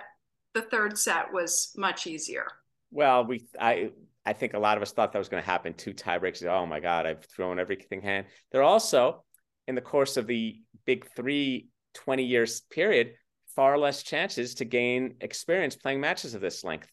the 0.57 0.69
third 0.69 0.97
set 0.97 1.31
was 1.31 1.71
much 1.77 2.07
easier. 2.07 2.47
Well, 2.91 3.25
we 3.25 3.45
I 3.59 3.91
I 4.25 4.33
think 4.33 4.53
a 4.53 4.59
lot 4.59 4.77
of 4.77 4.83
us 4.83 4.91
thought 4.91 5.11
that 5.13 5.19
was 5.19 5.29
going 5.29 5.43
to 5.43 5.49
happen. 5.49 5.73
Two 5.73 5.93
tiebreaks. 5.93 6.43
Oh 6.43 6.65
my 6.65 6.79
God, 6.79 7.05
I've 7.05 7.25
thrown 7.25 7.59
everything 7.59 8.01
hand. 8.01 8.25
They're 8.51 8.63
also 8.63 9.23
in 9.67 9.75
the 9.75 9.81
course 9.81 10.17
of 10.17 10.27
the 10.27 10.59
big 10.85 11.07
three 11.15 11.69
20 11.93 12.23
years 12.23 12.61
period, 12.61 13.13
far 13.55 13.77
less 13.77 14.03
chances 14.03 14.55
to 14.55 14.65
gain 14.65 15.15
experience 15.21 15.75
playing 15.75 16.01
matches 16.01 16.33
of 16.33 16.41
this 16.41 16.63
length. 16.63 16.89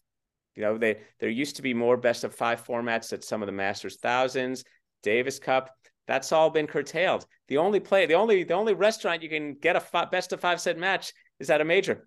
You 0.56 0.62
know, 0.62 0.78
they 0.78 0.98
there 1.18 1.30
used 1.30 1.56
to 1.56 1.62
be 1.62 1.74
more 1.74 1.96
best 1.96 2.24
of 2.24 2.34
five 2.34 2.64
formats 2.64 3.12
at 3.12 3.24
some 3.24 3.42
of 3.42 3.46
the 3.46 3.52
Masters 3.52 3.96
thousands, 3.96 4.64
Davis 5.02 5.38
Cup. 5.38 5.70
That's 6.06 6.32
all 6.32 6.50
been 6.50 6.66
curtailed. 6.66 7.26
The 7.48 7.56
only 7.56 7.80
play, 7.80 8.04
the 8.04 8.14
only 8.14 8.44
the 8.44 8.54
only 8.54 8.74
restaurant 8.74 9.22
you 9.22 9.30
can 9.30 9.54
get 9.54 9.74
a 9.74 9.80
five, 9.80 10.10
best 10.10 10.34
of 10.34 10.40
five 10.40 10.60
set 10.60 10.76
match 10.76 11.14
is 11.40 11.48
at 11.48 11.62
a 11.62 11.64
major. 11.64 12.06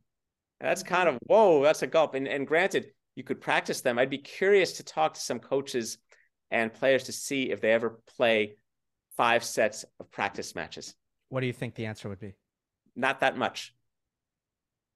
That's 0.60 0.84
kind 0.84 1.08
of 1.08 1.18
whoa, 1.26 1.64
that's 1.64 1.84
a 1.84 1.88
gulp. 1.88 2.16
And 2.16 2.28
and 2.28 2.48
granted, 2.48 2.88
you 3.16 3.24
could 3.24 3.42
practice 3.42 3.82
them. 3.82 4.00
I'd 4.00 4.10
be 4.10 4.18
curious 4.18 4.74
to 4.74 4.84
talk 4.84 5.14
to 5.14 5.20
some 5.20 5.40
coaches 5.40 5.98
and 6.52 6.74
players 6.74 7.04
to 7.06 7.12
see 7.12 7.52
if 7.52 7.62
they 7.62 7.72
ever 7.72 8.00
play 8.16 8.56
five 9.16 9.44
sets 9.44 9.86
of 10.00 10.10
practice 10.12 10.56
matches. 10.56 10.96
What 11.30 11.42
do 11.42 11.48
you 11.48 11.54
think 11.54 11.76
the 11.76 11.86
answer 11.86 12.10
would 12.10 12.20
be? 12.20 12.36
Not 12.96 13.20
that 13.20 13.38
much. 13.38 13.74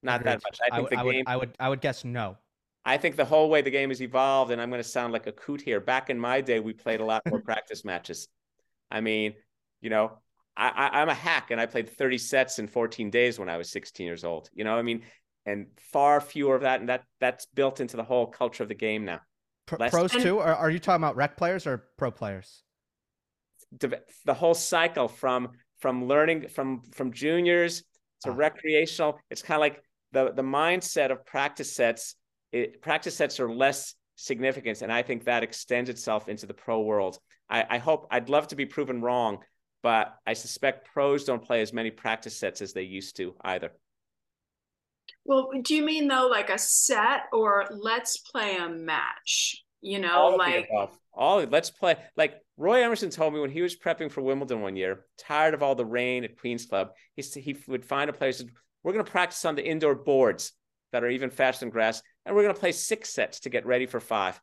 Not 0.03 0.21
Agreed. 0.21 0.31
that 0.31 0.41
much. 0.43 0.59
I 0.71 0.75
think 0.75 0.89
the 0.89 0.99
I 0.99 1.03
game. 1.03 1.05
Would, 1.05 1.27
I 1.27 1.37
would. 1.37 1.55
I 1.59 1.69
would 1.69 1.81
guess 1.81 2.03
no. 2.03 2.37
I 2.83 2.97
think 2.97 3.15
the 3.15 3.25
whole 3.25 3.49
way 3.49 3.61
the 3.61 3.69
game 3.69 3.89
has 3.89 4.01
evolved, 4.01 4.51
and 4.51 4.59
I'm 4.59 4.69
going 4.69 4.81
to 4.81 4.87
sound 4.87 5.13
like 5.13 5.27
a 5.27 5.31
coot 5.31 5.61
here. 5.61 5.79
Back 5.79 6.09
in 6.09 6.19
my 6.19 6.41
day, 6.41 6.59
we 6.59 6.73
played 6.73 6.99
a 6.99 7.05
lot 7.05 7.21
more 7.27 7.39
practice 7.43 7.85
matches. 7.85 8.27
I 8.89 9.01
mean, 9.01 9.35
you 9.81 9.91
know, 9.91 10.17
I, 10.57 10.89
I, 10.91 11.01
am 11.01 11.09
a 11.09 11.13
hack, 11.13 11.51
and 11.51 11.61
I 11.61 11.67
played 11.67 11.95
30 11.95 12.17
sets 12.17 12.57
in 12.57 12.67
14 12.67 13.11
days 13.11 13.37
when 13.37 13.49
I 13.49 13.57
was 13.57 13.69
16 13.69 14.05
years 14.05 14.23
old. 14.23 14.49
You 14.53 14.63
know, 14.63 14.75
I 14.75 14.81
mean, 14.81 15.03
and 15.45 15.67
far 15.91 16.21
fewer 16.21 16.55
of 16.55 16.61
that, 16.61 16.79
and 16.79 16.89
that 16.89 17.03
that's 17.19 17.45
built 17.47 17.79
into 17.79 17.97
the 17.97 18.03
whole 18.03 18.27
culture 18.27 18.63
of 18.63 18.69
the 18.69 18.75
game 18.75 19.05
now. 19.05 19.21
Less- 19.77 19.91
pros 19.91 20.11
too, 20.11 20.39
or 20.39 20.53
are 20.53 20.69
you 20.69 20.79
talking 20.79 21.03
about 21.03 21.15
rec 21.15 21.37
players 21.37 21.65
or 21.65 21.85
pro 21.97 22.11
players? 22.11 22.63
The 23.79 24.33
whole 24.33 24.53
cycle 24.53 25.07
from 25.07 25.51
from 25.79 26.05
learning 26.05 26.49
from 26.49 26.81
from 26.93 27.11
juniors 27.11 27.83
to 28.23 28.31
ah. 28.31 28.35
recreational. 28.35 29.19
It's 29.29 29.41
kind 29.41 29.57
of 29.57 29.61
like 29.61 29.83
the 30.11 30.33
the 30.33 30.41
mindset 30.41 31.11
of 31.11 31.25
practice 31.25 31.73
sets. 31.73 32.15
It, 32.51 32.81
practice 32.81 33.15
sets 33.15 33.39
are 33.39 33.49
less 33.49 33.95
significant, 34.15 34.81
and 34.81 34.91
I 34.91 35.01
think 35.01 35.23
that 35.25 35.43
extends 35.43 35.89
itself 35.89 36.27
into 36.27 36.45
the 36.45 36.53
pro 36.53 36.81
world. 36.81 37.17
I, 37.49 37.65
I 37.69 37.77
hope 37.77 38.07
I'd 38.11 38.29
love 38.29 38.47
to 38.49 38.55
be 38.55 38.65
proven 38.65 39.01
wrong, 39.01 39.39
but 39.83 40.15
I 40.25 40.33
suspect 40.33 40.87
pros 40.93 41.23
don't 41.23 41.43
play 41.43 41.61
as 41.61 41.73
many 41.73 41.91
practice 41.91 42.37
sets 42.37 42.61
as 42.61 42.73
they 42.73 42.83
used 42.83 43.15
to 43.17 43.35
either. 43.41 43.71
Well, 45.25 45.49
do 45.61 45.75
you 45.75 45.83
mean 45.83 46.07
though 46.07 46.27
like 46.27 46.49
a 46.49 46.57
set 46.57 47.23
or 47.31 47.65
let's 47.71 48.17
play 48.17 48.57
a 48.57 48.69
match? 48.69 49.63
You 49.81 49.99
know, 49.99 50.13
all 50.13 50.37
like 50.37 50.69
all 51.13 51.43
let's 51.43 51.71
play. 51.71 51.95
Like 52.15 52.35
Roy 52.57 52.83
Emerson 52.83 53.09
told 53.09 53.33
me 53.33 53.39
when 53.39 53.49
he 53.49 53.61
was 53.61 53.75
prepping 53.75 54.11
for 54.11 54.21
Wimbledon 54.21 54.61
one 54.61 54.75
year, 54.75 55.05
tired 55.17 55.53
of 55.53 55.63
all 55.63 55.75
the 55.75 55.85
rain 55.85 56.23
at 56.23 56.37
Queens 56.39 56.65
Club, 56.65 56.91
he 57.15 57.21
he 57.21 57.57
would 57.67 57.85
find 57.85 58.09
a 58.09 58.13
place. 58.13 58.43
We're 58.83 58.93
going 58.93 59.05
to 59.05 59.11
practice 59.11 59.45
on 59.45 59.55
the 59.55 59.65
indoor 59.65 59.95
boards 59.95 60.53
that 60.91 61.03
are 61.03 61.09
even 61.09 61.29
faster 61.29 61.65
than 61.65 61.71
grass, 61.71 62.01
and 62.25 62.35
we're 62.35 62.43
going 62.43 62.53
to 62.53 62.59
play 62.59 62.71
six 62.71 63.09
sets 63.09 63.41
to 63.41 63.49
get 63.49 63.65
ready 63.65 63.85
for 63.85 63.99
five. 63.99 64.39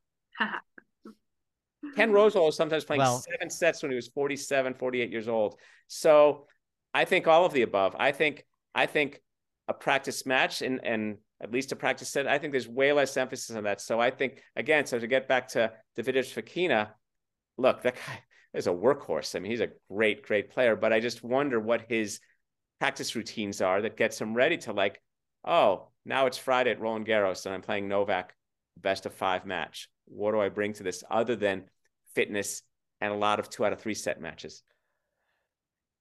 Ken 1.97 2.13
Rosewall 2.13 2.47
was 2.47 2.57
sometimes 2.57 2.85
playing 2.85 3.01
well, 3.01 3.19
seven 3.19 3.51
sets 3.51 3.83
when 3.83 3.91
he 3.91 3.97
was 3.97 4.09
47, 4.09 4.75
48 4.75 5.11
years 5.11 5.29
old. 5.29 5.57
So 5.89 6.47
I 6.95 7.05
think 7.05 7.27
all 7.27 7.45
of 7.45 7.53
the 7.53 7.63
above. 7.63 7.95
I 7.99 8.13
think 8.13 8.45
I 8.75 8.87
think 8.87 9.21
a 9.69 9.75
practice 9.75 10.27
match 10.27 10.63
and 10.63 10.81
and 10.85 11.19
at 11.41 11.53
least 11.53 11.73
a 11.73 11.77
practice 11.77 12.09
set. 12.09 12.27
I 12.27 12.39
think 12.39 12.53
there's 12.53 12.69
way 12.69 12.93
less 12.93 13.17
emphasis 13.17 13.55
on 13.55 13.65
that. 13.65 13.81
So 13.81 14.01
I 14.01 14.11
think 14.11 14.43
again, 14.57 14.87
so 14.87 14.99
to 14.99 15.07
get 15.07 15.29
back 15.29 15.49
to 15.49 15.73
Davidovich 15.97 16.35
Fokina, 16.35 16.89
look, 17.57 17.83
that 17.83 17.95
guy 17.95 18.21
is 18.55 18.67
a 18.67 18.71
workhorse. 18.71 19.37
I 19.37 19.39
mean, 19.39 19.51
he's 19.51 19.61
a 19.61 19.71
great, 19.91 20.23
great 20.23 20.51
player. 20.51 20.75
But 20.75 20.93
I 20.93 21.01
just 21.01 21.23
wonder 21.23 21.61
what 21.61 21.85
his 21.89 22.21
practice 22.81 23.15
routines 23.15 23.61
are 23.61 23.83
that 23.83 23.97
gets 23.97 24.21
him 24.21 24.35
ready 24.35 24.57
to 24.59 24.73
like, 24.73 25.01
oh, 25.45 25.89
now 26.05 26.27
it's 26.27 26.39
Friday 26.39 26.71
at 26.71 26.81
Roland 26.81 27.07
Garros 27.07 27.45
and 27.47 27.55
I'm 27.55 27.63
playing 27.63 27.89
Novak 27.89 28.35
best 28.77 29.07
of 29.07 29.15
five 29.15 29.47
match. 29.47 29.89
What 30.07 30.33
do 30.33 30.41
I 30.41 30.49
bring 30.49 30.73
to 30.75 30.83
this 30.83 31.05
other 31.11 31.37
than 31.37 31.65
fitness 32.15 32.63
and 33.01 33.13
a 33.13 33.17
lot 33.17 33.39
of 33.39 33.51
two 33.51 33.65
out 33.65 33.73
of 33.73 33.81
three 33.81 33.95
set 33.95 34.21
matches? 34.21 34.63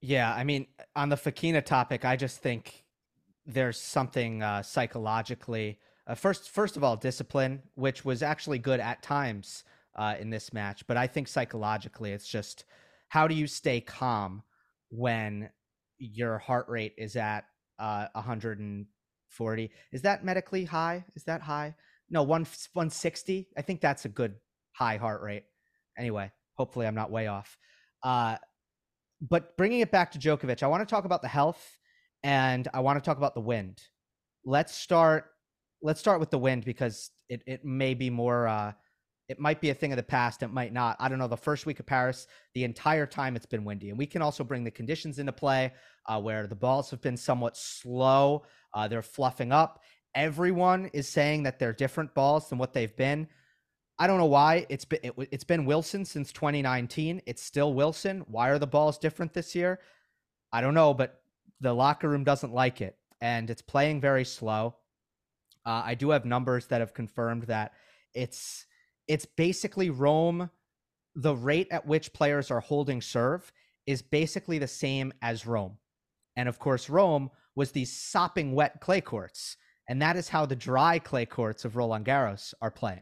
Yeah, 0.02 0.34
I 0.34 0.44
mean, 0.44 0.68
on 0.96 1.10
the 1.10 1.16
Fokina 1.16 1.66
topic, 1.66 2.06
I 2.06 2.16
just 2.16 2.42
think 2.42 2.84
there's 3.48 3.80
something 3.80 4.44
uh, 4.44 4.62
psychologically. 4.62 5.80
Uh, 6.06 6.14
first, 6.16 6.50
first 6.50 6.76
of 6.76 6.84
all, 6.84 6.98
discipline, 6.98 7.64
which 7.76 8.04
was 8.04 8.22
actually 8.22 8.60
good 8.60 8.82
at 8.82 9.02
times 9.02 9.64
uh, 9.96 10.16
in 10.20 10.30
this 10.30 10.54
match, 10.54 10.86
but 10.86 10.98
I 10.98 11.08
think 11.08 11.28
psychologically, 11.28 12.12
it's 12.12 12.28
just 12.28 12.66
how 13.08 13.28
do 13.28 13.34
you 13.34 13.48
stay 13.48 13.80
calm 13.82 14.44
when 14.90 15.50
your 15.98 16.38
heart 16.38 16.68
rate 16.68 16.94
is 16.98 17.16
at 17.16 17.46
uh, 17.80 18.08
140? 18.14 19.72
Is 19.92 20.02
that 20.02 20.26
medically 20.26 20.66
high? 20.66 21.06
Is 21.16 21.24
that 21.24 21.42
high? 21.42 21.74
No, 22.10 22.24
one 22.24 22.46
160. 22.74 23.48
I 23.58 23.62
think 23.62 23.82
that's 23.82 24.06
a 24.06 24.10
good 24.10 24.36
high 24.74 24.98
heart 24.98 25.22
rate. 25.22 25.46
Anyway, 25.98 26.32
hopefully, 26.54 26.86
I'm 26.86 26.96
not 26.96 27.12
way 27.12 27.28
off. 27.28 27.58
Uh, 28.04 28.38
but 29.22 29.58
bringing 29.58 29.80
it 29.80 29.90
back 29.90 30.12
to 30.12 30.20
Djokovic, 30.20 30.62
I 30.62 30.68
want 30.68 30.88
to 30.88 30.94
talk 30.94 31.06
about 31.06 31.22
the 31.22 31.28
health 31.28 31.77
and 32.24 32.68
I 32.74 32.80
want 32.80 33.02
to 33.02 33.06
talk 33.06 33.18
about 33.18 33.34
the 33.34 33.42
wind. 33.42 33.82
Let's 34.46 34.74
start. 34.74 35.32
Let's 35.82 36.00
start 36.00 36.20
with 36.20 36.32
the 36.32 36.40
wind 36.40 36.66
because 36.66 37.12
it 37.30 37.44
it 37.46 37.66
may 37.66 37.94
be 37.94 38.10
more. 38.10 38.48
Uh, 38.48 38.74
it 39.30 39.40
might 39.40 39.60
be 39.60 39.72
a 39.72 39.74
thing 39.74 39.92
of 39.92 39.98
the 39.98 40.04
past. 40.04 40.42
It 40.42 40.54
might 40.54 40.72
not. 40.72 40.96
I 41.00 41.10
don't 41.10 41.20
know. 41.20 41.28
The 41.28 41.36
first 41.36 41.66
week 41.66 41.80
of 41.80 41.86
Paris, 41.86 42.28
the 42.54 42.64
entire 42.64 43.06
time 43.06 43.36
it's 43.36 43.46
been 43.46 43.66
windy, 43.66 43.90
and 43.90 43.98
we 43.98 44.06
can 44.06 44.22
also 44.22 44.44
bring 44.44 44.64
the 44.64 44.72
conditions 44.72 45.20
into 45.20 45.34
play 45.34 45.74
uh, 46.08 46.20
where 46.20 46.48
the 46.48 46.56
balls 46.56 46.90
have 46.92 47.02
been 47.02 47.18
somewhat 47.18 47.58
slow. 47.58 48.46
Uh, 48.74 48.88
they're 48.88 49.02
fluffing 49.02 49.52
up. 49.52 49.84
Everyone 50.16 50.90
is 50.94 51.08
saying 51.08 51.44
that 51.44 51.60
they're 51.60 51.74
different 51.74 52.14
balls 52.14 52.50
than 52.50 52.58
what 52.58 52.74
they've 52.74 52.96
been. 52.96 53.28
I 54.00 54.08
don't 54.08 54.18
know 54.18 54.26
why 54.26 54.66
it's 54.70 54.86
been 54.86 55.00
it, 55.04 55.14
has 55.32 55.44
been 55.44 55.66
Wilson 55.66 56.06
since 56.06 56.32
2019. 56.32 57.22
It's 57.26 57.44
still 57.44 57.74
Wilson. 57.74 58.24
Why 58.28 58.50
are 58.50 58.60
the 58.60 58.68
balls 58.68 58.98
different 58.98 59.34
this 59.34 59.56
year? 59.56 59.80
I 60.54 60.62
don't 60.62 60.74
know, 60.74 60.94
but 60.94 61.22
the 61.62 61.74
locker 61.74 62.10
room 62.10 62.24
doesn't 62.24 62.54
like 62.54 62.82
it, 62.82 62.98
and 63.22 63.50
it's 63.50 63.62
playing 63.62 64.02
very 64.02 64.26
slow. 64.26 64.76
Uh, 65.66 65.82
I 65.86 65.96
do 65.96 66.12
have 66.12 66.26
numbers 66.26 66.68
that 66.68 66.82
have 66.82 66.94
confirmed 66.94 67.44
that 67.44 67.74
it's 68.14 68.66
it's 69.08 69.26
basically 69.26 69.90
Rome. 69.90 70.50
The 71.16 71.36
rate 71.36 71.68
at 71.72 71.88
which 71.88 72.14
players 72.14 72.52
are 72.52 72.60
holding 72.60 73.02
serve 73.02 73.52
is 73.88 74.02
basically 74.02 74.60
the 74.60 74.68
same 74.68 75.14
as 75.22 75.46
Rome, 75.46 75.78
and 76.36 76.48
of 76.48 76.60
course, 76.60 76.90
Rome 76.90 77.32
was 77.56 77.72
these 77.72 77.92
sopping 77.92 78.54
wet 78.54 78.80
clay 78.82 79.02
courts, 79.02 79.58
and 79.90 80.02
that 80.02 80.16
is 80.16 80.30
how 80.30 80.46
the 80.46 80.56
dry 80.56 81.00
clay 81.00 81.26
courts 81.26 81.66
of 81.66 81.76
Roland 81.76 82.06
Garros 82.06 82.54
are 82.62 82.72
playing. 82.72 83.02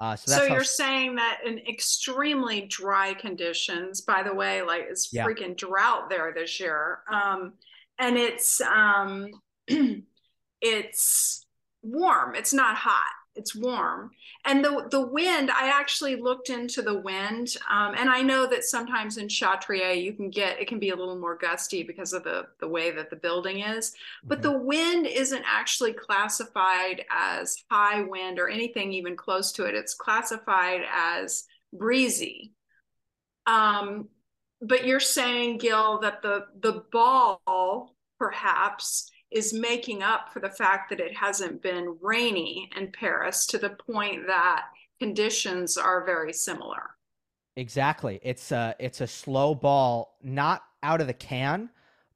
Uh, 0.00 0.14
so, 0.14 0.32
so 0.32 0.44
you're 0.44 0.64
saying 0.64 1.14
that 1.14 1.38
in 1.46 1.58
extremely 1.60 2.62
dry 2.62 3.14
conditions, 3.14 4.02
by 4.02 4.22
the 4.22 4.34
way, 4.34 4.60
like 4.60 4.82
it's 4.88 5.10
yeah. 5.12 5.24
freaking 5.24 5.56
drought 5.56 6.10
there 6.10 6.32
this 6.34 6.60
year. 6.60 6.98
Um, 7.10 7.54
and 7.98 8.16
it's 8.16 8.60
um 8.60 9.30
it's 10.60 11.46
warm. 11.82 12.34
It's 12.34 12.52
not 12.52 12.76
hot. 12.76 13.12
It's 13.34 13.54
warm. 13.54 14.10
And 14.44 14.64
the 14.64 14.86
the 14.90 15.06
wind 15.06 15.50
i 15.50 15.68
actually 15.68 16.16
looked 16.16 16.50
into 16.50 16.80
the 16.80 16.98
wind 16.98 17.56
um, 17.70 17.94
and 17.96 18.08
i 18.08 18.22
know 18.22 18.46
that 18.46 18.64
sometimes 18.64 19.18
in 19.18 19.28
Chatrier 19.28 20.00
you 20.00 20.12
can 20.12 20.30
get 20.30 20.60
it 20.60 20.68
can 20.68 20.78
be 20.78 20.90
a 20.90 20.96
little 20.96 21.18
more 21.18 21.36
gusty 21.36 21.82
because 21.82 22.12
of 22.12 22.22
the 22.24 22.46
the 22.60 22.68
way 22.68 22.90
that 22.92 23.10
the 23.10 23.16
building 23.16 23.60
is. 23.60 23.92
But 24.24 24.40
mm-hmm. 24.40 24.52
the 24.52 24.58
wind 24.58 25.06
isn't 25.06 25.44
actually 25.46 25.92
classified 25.92 27.04
as 27.10 27.56
high 27.70 28.02
wind 28.02 28.38
or 28.38 28.48
anything 28.48 28.92
even 28.92 29.16
close 29.16 29.52
to 29.52 29.64
it. 29.64 29.74
It's 29.74 29.94
classified 29.94 30.82
as 30.90 31.44
breezy. 31.72 32.52
Um, 33.46 34.08
but 34.60 34.86
you're 34.86 35.00
saying, 35.00 35.58
Gil, 35.58 35.98
that 36.00 36.22
the 36.22 36.46
the 36.60 36.84
ball 36.92 37.94
perhaps 38.18 39.10
is 39.30 39.52
making 39.52 40.02
up 40.02 40.32
for 40.32 40.40
the 40.40 40.50
fact 40.50 40.88
that 40.90 41.00
it 41.00 41.14
hasn't 41.14 41.62
been 41.62 41.96
rainy 42.00 42.70
in 42.76 42.90
Paris 42.92 43.44
to 43.46 43.58
the 43.58 43.70
point 43.70 44.26
that 44.26 44.66
conditions 45.00 45.76
are 45.76 46.06
very 46.06 46.32
similar. 46.32 46.96
Exactly. 47.56 48.20
It's 48.22 48.52
a 48.52 48.74
it's 48.78 49.00
a 49.00 49.06
slow 49.06 49.54
ball, 49.54 50.18
not 50.22 50.62
out 50.82 51.00
of 51.00 51.06
the 51.06 51.14
can, 51.14 51.70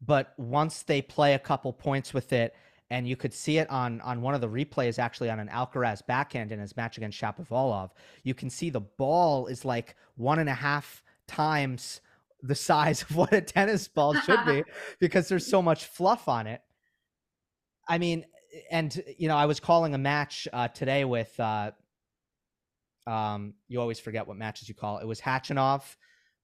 but 0.04 0.34
once 0.38 0.82
they 0.82 1.02
play 1.02 1.34
a 1.34 1.38
couple 1.38 1.72
points 1.72 2.14
with 2.14 2.32
it, 2.32 2.54
and 2.90 3.06
you 3.06 3.16
could 3.16 3.32
see 3.32 3.58
it 3.58 3.68
on 3.70 4.00
on 4.02 4.22
one 4.22 4.34
of 4.34 4.40
the 4.40 4.48
replays 4.48 4.98
actually 4.98 5.30
on 5.30 5.40
an 5.40 5.48
Alcaraz 5.48 6.06
backhand 6.06 6.52
in 6.52 6.58
his 6.58 6.76
match 6.76 6.96
against 6.96 7.20
Shapovalov. 7.20 7.90
You 8.22 8.34
can 8.34 8.50
see 8.50 8.70
the 8.70 8.80
ball 8.80 9.46
is 9.46 9.64
like 9.64 9.96
one 10.16 10.38
and 10.38 10.48
a 10.48 10.54
half 10.54 11.02
times 11.26 12.00
the 12.42 12.54
size 12.54 13.02
of 13.08 13.16
what 13.16 13.32
a 13.32 13.40
tennis 13.40 13.88
ball 13.88 14.14
should 14.14 14.44
be 14.46 14.64
because 15.00 15.28
there's 15.28 15.46
so 15.46 15.62
much 15.62 15.84
fluff 15.86 16.28
on 16.28 16.46
it. 16.46 16.60
I 17.88 17.98
mean, 17.98 18.24
and 18.70 19.02
you 19.18 19.28
know, 19.28 19.36
I 19.36 19.46
was 19.46 19.60
calling 19.60 19.94
a 19.94 19.98
match 19.98 20.48
uh, 20.52 20.68
today 20.68 21.04
with 21.04 21.38
uh, 21.38 21.70
um, 23.06 23.54
you 23.68 23.80
always 23.80 23.98
forget 23.98 24.26
what 24.26 24.36
matches 24.36 24.68
you 24.68 24.74
call. 24.74 24.98
It 24.98 25.06
was 25.06 25.20
Khachanov 25.20 25.82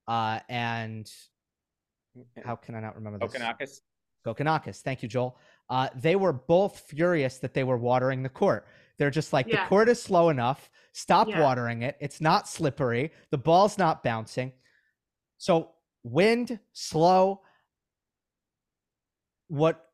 uh, 0.08 0.40
and 0.48 1.10
how 2.44 2.56
can 2.56 2.74
I 2.74 2.80
not 2.80 2.94
remember 2.94 3.18
this? 3.18 3.32
Kokkinakis. 3.32 3.80
Kokkinakis. 4.24 4.80
Thank 4.80 5.02
you, 5.02 5.08
Joel. 5.08 5.38
Uh, 5.68 5.88
they 5.94 6.16
were 6.16 6.32
both 6.32 6.80
furious 6.88 7.38
that 7.38 7.54
they 7.54 7.64
were 7.64 7.76
watering 7.76 8.22
the 8.22 8.28
court. 8.28 8.66
They're 8.98 9.10
just 9.10 9.32
like, 9.32 9.46
yeah. 9.46 9.62
the 9.64 9.68
court 9.68 9.88
is 9.88 10.02
slow 10.02 10.30
enough. 10.30 10.70
Stop 10.92 11.28
yeah. 11.28 11.40
watering 11.40 11.82
it. 11.82 11.96
It's 12.00 12.20
not 12.20 12.48
slippery. 12.48 13.12
The 13.30 13.38
ball's 13.38 13.76
not 13.76 14.02
bouncing. 14.02 14.52
So, 15.38 15.70
wind, 16.06 16.58
slow. 16.72 17.42
What, 19.48 19.84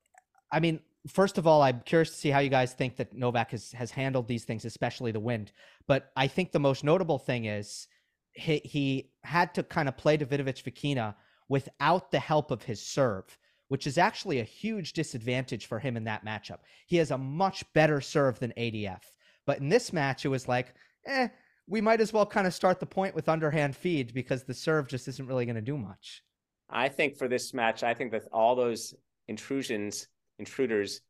I 0.52 0.60
mean, 0.60 0.80
first 1.08 1.38
of 1.38 1.46
all, 1.46 1.62
I'm 1.62 1.82
curious 1.84 2.10
to 2.10 2.16
see 2.16 2.30
how 2.30 2.40
you 2.40 2.50
guys 2.50 2.74
think 2.74 2.96
that 2.96 3.14
Novak 3.14 3.50
has, 3.52 3.72
has 3.72 3.90
handled 3.90 4.28
these 4.28 4.44
things, 4.44 4.64
especially 4.64 5.12
the 5.12 5.20
wind. 5.20 5.52
But 5.86 6.10
I 6.16 6.26
think 6.26 6.52
the 6.52 6.60
most 6.60 6.84
notable 6.84 7.18
thing 7.18 7.46
is 7.46 7.88
he, 8.32 8.60
he 8.64 9.10
had 9.24 9.54
to 9.54 9.62
kind 9.62 9.88
of 9.88 9.96
play 9.96 10.16
Davidovich 10.16 10.62
Fokina 10.62 11.14
without 11.48 12.10
the 12.10 12.20
help 12.20 12.50
of 12.50 12.62
his 12.62 12.80
serve, 12.80 13.38
which 13.68 13.86
is 13.86 13.98
actually 13.98 14.40
a 14.40 14.44
huge 14.44 14.92
disadvantage 14.92 15.66
for 15.66 15.78
him 15.78 15.96
in 15.96 16.04
that 16.04 16.24
matchup. 16.24 16.58
He 16.86 16.96
has 16.96 17.10
a 17.10 17.18
much 17.18 17.64
better 17.72 18.00
serve 18.00 18.38
than 18.38 18.52
ADF. 18.56 19.02
But 19.46 19.58
in 19.58 19.68
this 19.68 19.92
match, 19.92 20.24
it 20.24 20.28
was 20.28 20.46
like, 20.46 20.74
eh, 21.06 21.28
we 21.66 21.80
might 21.80 22.00
as 22.00 22.12
well 22.12 22.26
kind 22.26 22.46
of 22.46 22.54
start 22.54 22.80
the 22.80 22.86
point 22.86 23.14
with 23.14 23.28
underhand 23.28 23.76
feed 23.76 24.12
because 24.14 24.44
the 24.44 24.54
serve 24.54 24.88
just 24.88 25.08
isn't 25.08 25.26
really 25.26 25.46
going 25.46 25.56
to 25.56 25.62
do 25.62 25.78
much. 25.78 26.22
I 26.68 26.88
think 26.88 27.16
for 27.16 27.28
this 27.28 27.52
match, 27.52 27.82
I 27.82 27.94
think 27.94 28.12
that 28.12 28.24
all 28.32 28.54
those 28.54 28.94
intrusions, 29.28 30.08
intruders 30.38 31.00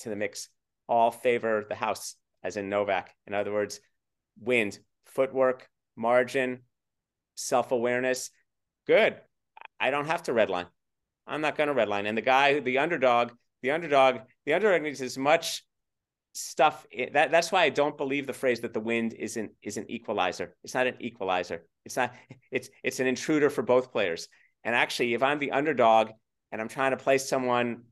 to 0.00 0.08
the 0.08 0.16
mix 0.16 0.48
all 0.88 1.10
favor 1.10 1.64
the 1.68 1.74
house, 1.74 2.16
as 2.42 2.56
in 2.56 2.68
Novak. 2.68 3.14
In 3.26 3.34
other 3.34 3.52
words, 3.52 3.80
wind, 4.40 4.78
footwork, 5.06 5.68
margin, 5.96 6.60
self 7.36 7.72
awareness. 7.72 8.30
Good. 8.86 9.16
I 9.80 9.90
don't 9.90 10.06
have 10.06 10.24
to 10.24 10.32
redline. 10.32 10.66
I'm 11.26 11.40
not 11.40 11.56
going 11.56 11.68
to 11.68 11.74
redline. 11.74 12.06
And 12.06 12.16
the 12.16 12.22
guy, 12.22 12.60
the 12.60 12.78
underdog, 12.78 13.32
the 13.62 13.70
underdog, 13.70 14.20
the 14.44 14.54
underdog 14.54 14.82
needs 14.82 15.00
as 15.00 15.16
much 15.16 15.62
stuff. 16.34 16.86
That 17.12 17.30
that's 17.30 17.50
why 17.50 17.62
I 17.62 17.70
don't 17.70 17.96
believe 17.96 18.26
the 18.26 18.32
phrase 18.32 18.60
that 18.60 18.74
the 18.74 18.80
wind 18.80 19.14
isn't 19.14 19.52
is 19.62 19.76
an 19.76 19.90
equalizer. 19.90 20.54
It's 20.62 20.74
not 20.74 20.86
an 20.86 20.96
equalizer. 21.00 21.64
It's 21.84 21.96
not. 21.96 22.12
It's 22.50 22.68
it's 22.82 23.00
an 23.00 23.06
intruder 23.06 23.50
for 23.50 23.62
both 23.62 23.92
players. 23.92 24.28
And 24.62 24.74
actually, 24.74 25.14
if 25.14 25.22
I'm 25.22 25.38
the 25.38 25.52
underdog 25.52 26.10
and 26.52 26.60
I'm 26.60 26.68
trying 26.68 26.92
to 26.92 26.96
play 26.96 27.18
someone 27.18 27.82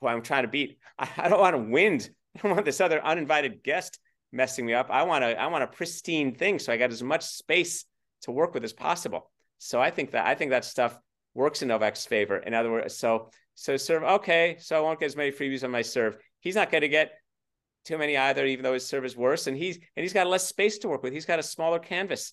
who 0.00 0.08
I'm 0.08 0.22
trying 0.22 0.42
to 0.42 0.48
beat, 0.48 0.78
I, 0.98 1.08
I 1.16 1.28
don't 1.28 1.40
want 1.40 1.56
to 1.56 1.62
wind. 1.62 2.08
I 2.36 2.40
don't 2.40 2.52
want 2.52 2.64
this 2.64 2.80
other 2.80 3.04
uninvited 3.04 3.62
guest 3.62 3.98
messing 4.32 4.66
me 4.66 4.74
up. 4.74 4.88
I 4.90 5.04
want 5.04 5.22
to 5.22 5.40
I 5.40 5.46
want 5.48 5.64
a 5.64 5.68
pristine 5.68 6.34
thing, 6.34 6.58
so 6.58 6.72
I 6.72 6.76
got 6.76 6.90
as 6.90 7.02
much 7.02 7.24
space 7.24 7.84
to 8.22 8.30
work 8.30 8.54
with 8.54 8.64
as 8.64 8.72
possible. 8.72 9.30
So 9.58 9.80
I 9.80 9.90
think 9.90 10.12
that 10.12 10.26
I 10.26 10.34
think 10.34 10.50
that 10.50 10.64
stuff 10.64 10.98
works 11.34 11.62
in 11.62 11.68
Novak's 11.68 12.06
favor. 12.06 12.38
In 12.38 12.54
other 12.54 12.70
words, 12.70 12.96
so 12.96 13.30
so 13.54 13.76
serve 13.76 14.02
okay, 14.02 14.56
so 14.60 14.76
I 14.76 14.80
won't 14.80 15.00
get 15.00 15.06
as 15.06 15.16
many 15.16 15.30
freebies 15.30 15.64
on 15.64 15.70
my 15.70 15.82
serve. 15.82 16.16
He's 16.40 16.54
not 16.54 16.70
going 16.70 16.82
to 16.82 16.88
get 16.88 17.12
too 17.86 17.98
many 17.98 18.16
either, 18.16 18.44
even 18.44 18.62
though 18.62 18.74
his 18.74 18.86
serve 18.86 19.04
is 19.04 19.16
worse, 19.16 19.46
and 19.46 19.56
he's 19.56 19.76
and 19.76 20.02
he's 20.02 20.12
got 20.12 20.26
less 20.26 20.46
space 20.46 20.78
to 20.78 20.88
work 20.88 21.02
with. 21.02 21.12
He's 21.12 21.26
got 21.26 21.38
a 21.38 21.42
smaller 21.42 21.78
canvas. 21.78 22.32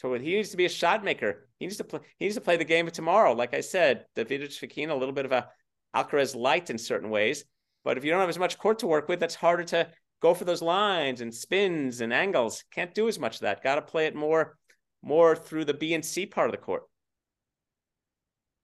to 0.00 0.08
So 0.08 0.14
he 0.14 0.34
needs 0.34 0.50
to 0.50 0.56
be 0.56 0.64
a 0.64 0.70
shot 0.70 1.04
maker. 1.04 1.48
He 1.58 1.66
needs 1.66 1.76
to 1.76 1.84
play. 1.84 2.00
He 2.18 2.24
needs 2.24 2.34
to 2.36 2.40
play 2.40 2.56
the 2.56 2.64
game 2.64 2.86
of 2.86 2.92
tomorrow. 2.92 3.32
Like 3.32 3.54
I 3.54 3.60
said, 3.60 4.06
Davidovich 4.16 4.58
Fokina, 4.58 4.90
a 4.90 4.94
little 4.94 5.14
bit 5.14 5.26
of 5.26 5.32
a 5.32 5.48
Alcaraz 5.94 6.34
light 6.34 6.70
in 6.70 6.78
certain 6.78 7.10
ways. 7.10 7.44
But 7.84 7.98
if 7.98 8.04
you 8.04 8.10
don't 8.10 8.20
have 8.20 8.28
as 8.28 8.38
much 8.38 8.58
court 8.58 8.78
to 8.80 8.86
work 8.86 9.08
with, 9.08 9.20
that's 9.20 9.34
harder 9.34 9.64
to 9.64 9.88
go 10.20 10.34
for 10.34 10.44
those 10.44 10.62
lines 10.62 11.20
and 11.20 11.32
spins 11.32 12.00
and 12.00 12.12
angles. 12.12 12.64
Can't 12.72 12.94
do 12.94 13.08
as 13.08 13.18
much 13.18 13.36
of 13.36 13.40
that. 13.42 13.62
Got 13.62 13.74
to 13.76 13.82
play 13.82 14.06
it 14.06 14.14
more, 14.14 14.56
more 15.02 15.36
through 15.36 15.66
the 15.66 15.74
B 15.74 15.94
and 15.94 16.04
C 16.04 16.24
part 16.24 16.48
of 16.48 16.52
the 16.52 16.58
court. 16.58 16.84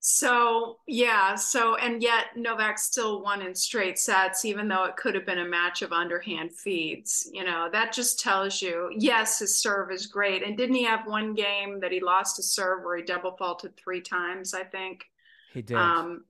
So 0.02 0.78
yeah, 0.86 1.34
so 1.34 1.76
and 1.76 2.02
yet 2.02 2.28
Novak 2.34 2.78
still 2.78 3.22
won 3.22 3.42
in 3.42 3.54
straight 3.54 3.98
sets, 3.98 4.46
even 4.46 4.66
though 4.66 4.84
it 4.84 4.96
could 4.96 5.14
have 5.14 5.26
been 5.26 5.40
a 5.40 5.44
match 5.44 5.82
of 5.82 5.92
underhand 5.92 6.54
feeds. 6.54 7.28
You 7.30 7.44
know, 7.44 7.68
that 7.70 7.92
just 7.92 8.18
tells 8.18 8.62
you, 8.62 8.90
yes, 8.96 9.40
his 9.40 9.60
serve 9.60 9.90
is 9.90 10.06
great. 10.06 10.42
And 10.42 10.56
didn't 10.56 10.76
he 10.76 10.84
have 10.84 11.06
one 11.06 11.34
game 11.34 11.80
that 11.80 11.92
he 11.92 12.00
lost 12.00 12.38
a 12.38 12.42
serve 12.42 12.82
where 12.82 12.96
he 12.96 13.02
double 13.02 13.36
faulted 13.36 13.76
three 13.76 14.00
times, 14.00 14.54
I 14.54 14.64
think? 14.64 15.04
He 15.52 15.60
did. 15.60 15.76
Um, 15.76 16.24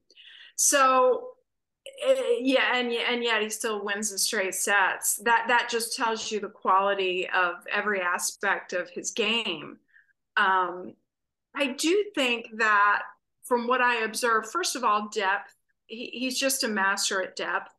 so 0.56 1.28
eh, 2.04 2.38
yeah, 2.40 2.74
and 2.74 2.90
and 2.90 3.22
yet 3.22 3.40
he 3.40 3.50
still 3.50 3.84
wins 3.84 4.10
in 4.10 4.18
straight 4.18 4.56
sets. 4.56 5.14
That 5.18 5.44
that 5.46 5.68
just 5.70 5.96
tells 5.96 6.32
you 6.32 6.40
the 6.40 6.48
quality 6.48 7.28
of 7.32 7.54
every 7.72 8.00
aspect 8.00 8.72
of 8.72 8.90
his 8.90 9.12
game. 9.12 9.78
Um, 10.36 10.94
I 11.54 11.68
do 11.68 12.06
think 12.16 12.46
that 12.58 13.02
from 13.50 13.66
what 13.66 13.80
I 13.80 14.04
observed, 14.04 14.46
first 14.46 14.76
of 14.76 14.84
all, 14.84 15.08
depth. 15.08 15.56
He, 15.86 16.08
he's 16.12 16.38
just 16.38 16.62
a 16.62 16.68
master 16.68 17.20
at 17.20 17.34
depth. 17.34 17.74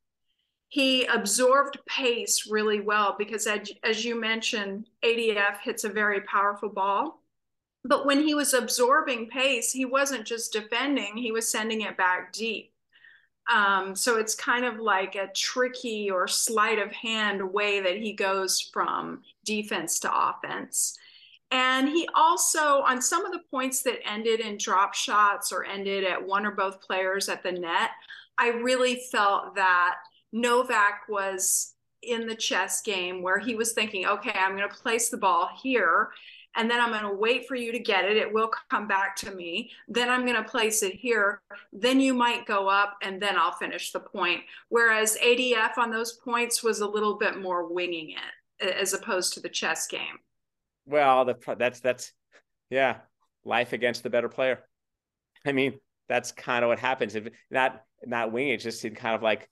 He 0.68 1.06
absorbed 1.06 1.80
pace 1.88 2.46
really 2.52 2.82
well 2.82 3.16
because, 3.18 3.48
as, 3.48 3.72
as 3.82 4.04
you 4.04 4.20
mentioned, 4.20 4.90
ADF 5.02 5.60
hits 5.64 5.86
a 5.86 5.90
very 5.90 6.20
powerful 6.22 6.68
ball. 6.68 7.22
But 7.86 8.06
when 8.06 8.20
he 8.20 8.36
was 8.36 8.54
absorbing 8.54 9.30
pace, 9.30 9.72
he 9.72 9.86
wasn't 9.86 10.28
just 10.28 10.52
defending, 10.52 11.16
he 11.16 11.32
was 11.32 11.48
sending 11.48 11.82
it 11.82 11.96
back 11.96 12.34
deep. 12.34 12.74
Um, 13.50 13.96
so 13.96 14.18
it's 14.18 14.36
kind 14.36 14.66
of 14.66 14.78
like 14.78 15.16
a 15.16 15.32
tricky 15.34 16.12
or 16.12 16.28
sleight 16.28 16.80
of 16.80 16.92
hand 16.92 17.54
way 17.54 17.80
that 17.80 17.96
he 17.96 18.12
goes 18.12 18.60
from 18.60 19.22
defense 19.46 20.00
to 20.02 20.12
offense. 20.14 20.98
And 21.52 21.90
he 21.90 22.08
also, 22.16 22.82
on 22.82 23.02
some 23.02 23.26
of 23.26 23.34
the 23.34 23.44
points 23.52 23.82
that 23.84 24.00
ended 24.08 24.40
in 24.40 24.58
drop 24.58 24.94
shots 24.94 25.52
or 25.52 25.66
ended 25.66 26.06
at 26.06 26.26
one 26.26 26.46
or 26.46 26.52
both 26.52 26.82
players 26.82 27.28
at 27.28 27.44
the 27.44 27.52
net, 27.52 27.90
I 28.38 28.50
really 28.50 29.02
felt 29.12 29.56
that 29.56 29.96
Novak 30.32 31.02
was 31.10 31.74
in 32.02 32.26
the 32.26 32.36
chess 32.36 32.82
game 32.82 33.22
where 33.22 33.38
he 33.38 33.56
was 33.56 33.74
thinking, 33.74 34.08
okay, 34.08 34.34
I'm 34.34 34.56
going 34.56 34.68
to 34.68 34.76
place 34.76 35.10
the 35.10 35.18
ball 35.18 35.50
here 35.62 36.10
and 36.56 36.70
then 36.70 36.82
I'm 36.82 36.90
going 36.90 37.04
to 37.04 37.14
wait 37.14 37.48
for 37.48 37.56
you 37.56 37.72
to 37.72 37.80
get 37.80 38.06
it. 38.06 38.18
It 38.18 38.32
will 38.32 38.52
come 38.70 38.88
back 38.88 39.16
to 39.18 39.32
me. 39.32 39.72
Then 39.88 40.10
I'm 40.10 40.26
going 40.26 40.42
to 40.42 40.50
place 40.50 40.84
it 40.84 40.94
here. 40.94 41.42
Then 41.72 42.00
you 42.00 42.14
might 42.14 42.46
go 42.46 42.68
up 42.68 42.98
and 43.02 43.22
then 43.22 43.38
I'll 43.38 43.54
finish 43.54 43.92
the 43.92 44.00
point. 44.00 44.42
Whereas 44.70 45.18
ADF 45.24 45.78
on 45.78 45.92
those 45.92 46.14
points 46.14 46.64
was 46.64 46.80
a 46.80 46.88
little 46.88 47.18
bit 47.18 47.40
more 47.40 47.72
winging 47.72 48.12
it 48.12 48.66
as 48.66 48.94
opposed 48.94 49.34
to 49.34 49.40
the 49.40 49.50
chess 49.50 49.88
game. 49.88 50.20
Well, 50.92 51.26
the, 51.26 51.56
that's 51.58 51.80
that's 51.80 52.12
yeah, 52.70 52.98
life 53.46 53.74
against 53.74 54.04
the 54.04 54.10
better 54.10 54.30
player. 54.30 54.64
I 55.46 55.54
mean, 55.54 55.80
that's 56.10 56.32
kind 56.32 56.64
of 56.64 56.68
what 56.68 56.80
happens 56.80 57.16
if 57.16 57.30
not 57.50 57.82
not 58.06 58.32
winging, 58.32 58.54
it's 58.54 58.64
just 58.64 58.84
in 58.84 58.94
kind 58.94 59.16
of 59.16 59.24
like 59.24 59.50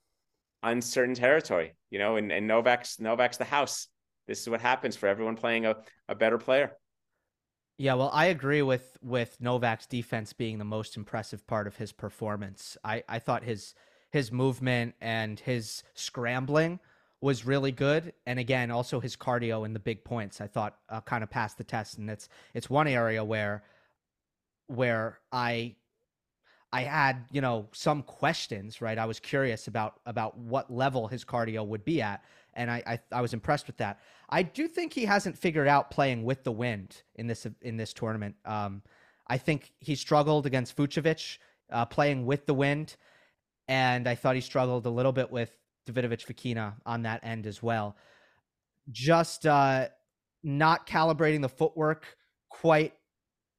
uncertain 0.62 1.16
territory, 1.16 1.76
you 1.90 1.98
know. 1.98 2.18
And, 2.18 2.32
and 2.32 2.46
Novak's 2.46 3.00
Novak's 3.00 3.38
the 3.38 3.46
house. 3.46 3.88
This 4.28 4.42
is 4.42 4.50
what 4.50 4.62
happens 4.62 4.96
for 4.96 5.08
everyone 5.08 5.36
playing 5.36 5.66
a, 5.66 5.78
a 6.08 6.14
better 6.14 6.38
player. 6.38 6.74
Yeah, 7.78 7.94
well, 7.94 8.12
I 8.14 8.26
agree 8.26 8.62
with 8.62 8.98
with 9.02 9.38
Novak's 9.40 9.88
defense 9.88 10.34
being 10.34 10.58
the 10.58 10.66
most 10.66 10.98
impressive 10.98 11.48
part 11.48 11.66
of 11.66 11.78
his 11.78 11.94
performance. 11.94 12.78
I 12.84 13.04
I 13.08 13.20
thought 13.20 13.44
his 13.44 13.74
his 14.12 14.32
movement 14.32 14.96
and 15.00 15.40
his 15.40 15.84
scrambling 15.94 16.80
was 17.22 17.46
really 17.46 17.72
good, 17.72 18.14
and 18.26 18.40
again, 18.40 18.72
also 18.72 19.00
his 19.00 19.16
cardio 19.16 19.66
and 19.66 19.76
the 19.76 19.80
big 19.80 20.04
points 20.04 20.40
I 20.40 20.48
thought 20.48 20.78
uh, 20.90 21.02
kind 21.02 21.24
of 21.24 21.30
passed 21.30 21.58
the 21.58 21.64
test, 21.64 21.98
and 21.98 22.10
it's 22.10 22.30
it's 22.54 22.70
one 22.70 22.88
area 22.88 23.24
where 23.24 23.64
where 24.68 25.20
I 25.32 25.76
I 26.72 26.82
had 26.82 27.26
you 27.32 27.42
know 27.42 27.68
some 27.74 28.04
questions, 28.04 28.82
right? 28.82 28.98
I 28.98 29.06
was 29.06 29.20
curious 29.20 29.68
about 29.68 30.00
about 30.06 30.38
what 30.38 30.72
level 30.72 31.08
his 31.08 31.26
cardio 31.26 31.66
would 31.66 31.84
be 31.84 32.02
at, 32.02 32.24
and 32.54 32.72
I 32.72 32.84
I, 32.86 33.00
I 33.12 33.22
was 33.22 33.34
impressed 33.34 33.68
with 33.68 33.78
that. 33.78 34.00
I 34.30 34.44
do 34.44 34.68
think 34.68 34.94
he 34.94 35.06
hasn't 35.06 35.38
figured 35.38 35.68
out 35.68 35.92
playing 35.92 36.24
with 36.24 36.44
the 36.44 36.52
wind 36.52 37.02
in 37.16 37.28
this 37.28 37.46
in 37.62 37.76
this 37.76 37.92
tournament. 37.92 38.36
Um, 38.46 38.82
I 39.28 39.38
think 39.38 39.74
he 39.80 39.96
struggled 39.96 40.46
against 40.46 40.76
Fucsovics, 40.78 41.38
uh, 41.72 41.86
playing 41.86 42.26
with 42.26 42.46
the 42.46 42.54
wind, 42.54 42.96
and 43.68 44.08
I 44.08 44.16
thought 44.16 44.36
he 44.36 44.42
struggled 44.42 44.86
a 44.86 44.90
little 44.90 45.12
bit 45.12 45.32
with 45.32 45.52
Davidovich 45.90 46.26
Fokina 46.26 46.76
on 46.86 47.04
that 47.04 47.22
end 47.24 47.46
as 47.48 47.64
well. 47.64 47.96
Just 48.92 49.46
uh, 49.46 49.88
not 50.44 50.88
calibrating 50.88 51.42
the 51.42 51.50
footwork 51.50 52.06
quite 52.50 52.94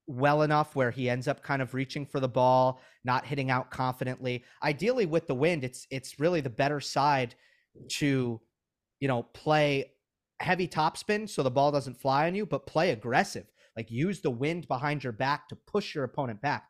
well 0.07 0.43
enough 0.43 0.75
where 0.75 0.90
he 0.90 1.09
ends 1.09 1.29
up 1.29 1.43
kind 1.43 1.62
of 1.62 1.75
reaching 1.75 2.05
for 2.05 2.21
the 2.21 2.29
ball, 2.29 2.81
not 3.05 3.25
hitting 3.25 3.51
out 3.51 3.71
confidently. 3.71 4.45
Ideally 4.62 5.07
with 5.07 5.27
the 5.27 5.35
wind, 5.35 5.64
it's 5.64 5.87
it's 5.90 6.19
really 6.19 6.40
the 6.40 6.51
better 6.51 6.81
side 6.81 7.35
to 7.99 8.40
you 9.01 9.09
know, 9.09 9.25
play 9.35 9.93
heavy 10.40 10.69
topspin 10.69 11.29
so 11.29 11.43
the 11.43 11.51
ball 11.51 11.73
doesn't 11.73 12.01
fly 12.01 12.27
on 12.27 12.35
you, 12.35 12.47
but 12.47 12.66
play 12.66 12.90
aggressive. 12.90 13.47
Like 13.77 13.90
use 13.90 14.21
the 14.21 14.31
wind 14.31 14.69
behind 14.69 15.03
your 15.03 15.12
back 15.12 15.49
to 15.49 15.57
push 15.57 15.95
your 15.95 16.05
opponent 16.05 16.40
back. 16.40 16.64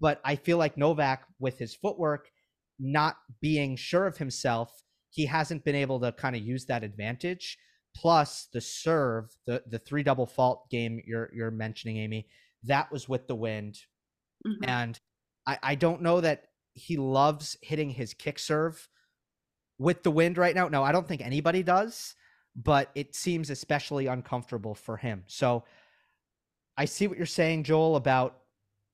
But 0.00 0.20
I 0.24 0.36
feel 0.36 0.58
like 0.58 0.76
Novak 0.76 1.24
with 1.38 1.58
his 1.58 1.74
footwork 1.74 2.30
not 2.78 3.16
being 3.40 3.76
sure 3.76 4.06
of 4.06 4.16
himself, 4.16 4.82
he 5.16 5.24
hasn't 5.24 5.64
been 5.64 5.74
able 5.74 5.98
to 5.98 6.12
kind 6.12 6.36
of 6.36 6.42
use 6.42 6.66
that 6.66 6.84
advantage. 6.84 7.56
Plus 7.96 8.48
the 8.52 8.60
serve, 8.60 9.34
the 9.46 9.62
the 9.66 9.78
three 9.78 10.02
double 10.02 10.26
fault 10.26 10.68
game 10.70 11.00
you're 11.06 11.30
you're 11.34 11.50
mentioning, 11.50 11.96
Amy, 11.96 12.26
that 12.64 12.92
was 12.92 13.08
with 13.08 13.26
the 13.26 13.34
wind. 13.34 13.78
Mm-hmm. 14.46 14.68
And 14.68 15.00
I, 15.46 15.58
I 15.62 15.74
don't 15.74 16.02
know 16.02 16.20
that 16.20 16.48
he 16.74 16.98
loves 16.98 17.56
hitting 17.62 17.88
his 17.88 18.12
kick 18.12 18.38
serve 18.38 18.86
with 19.78 20.02
the 20.02 20.10
wind 20.10 20.36
right 20.36 20.54
now. 20.54 20.68
No, 20.68 20.82
I 20.82 20.92
don't 20.92 21.08
think 21.08 21.22
anybody 21.22 21.62
does, 21.62 22.14
but 22.54 22.90
it 22.94 23.14
seems 23.14 23.48
especially 23.48 24.08
uncomfortable 24.08 24.74
for 24.74 24.98
him. 24.98 25.24
So 25.26 25.64
I 26.76 26.84
see 26.84 27.06
what 27.06 27.16
you're 27.16 27.24
saying, 27.24 27.64
Joel, 27.64 27.96
about 27.96 28.40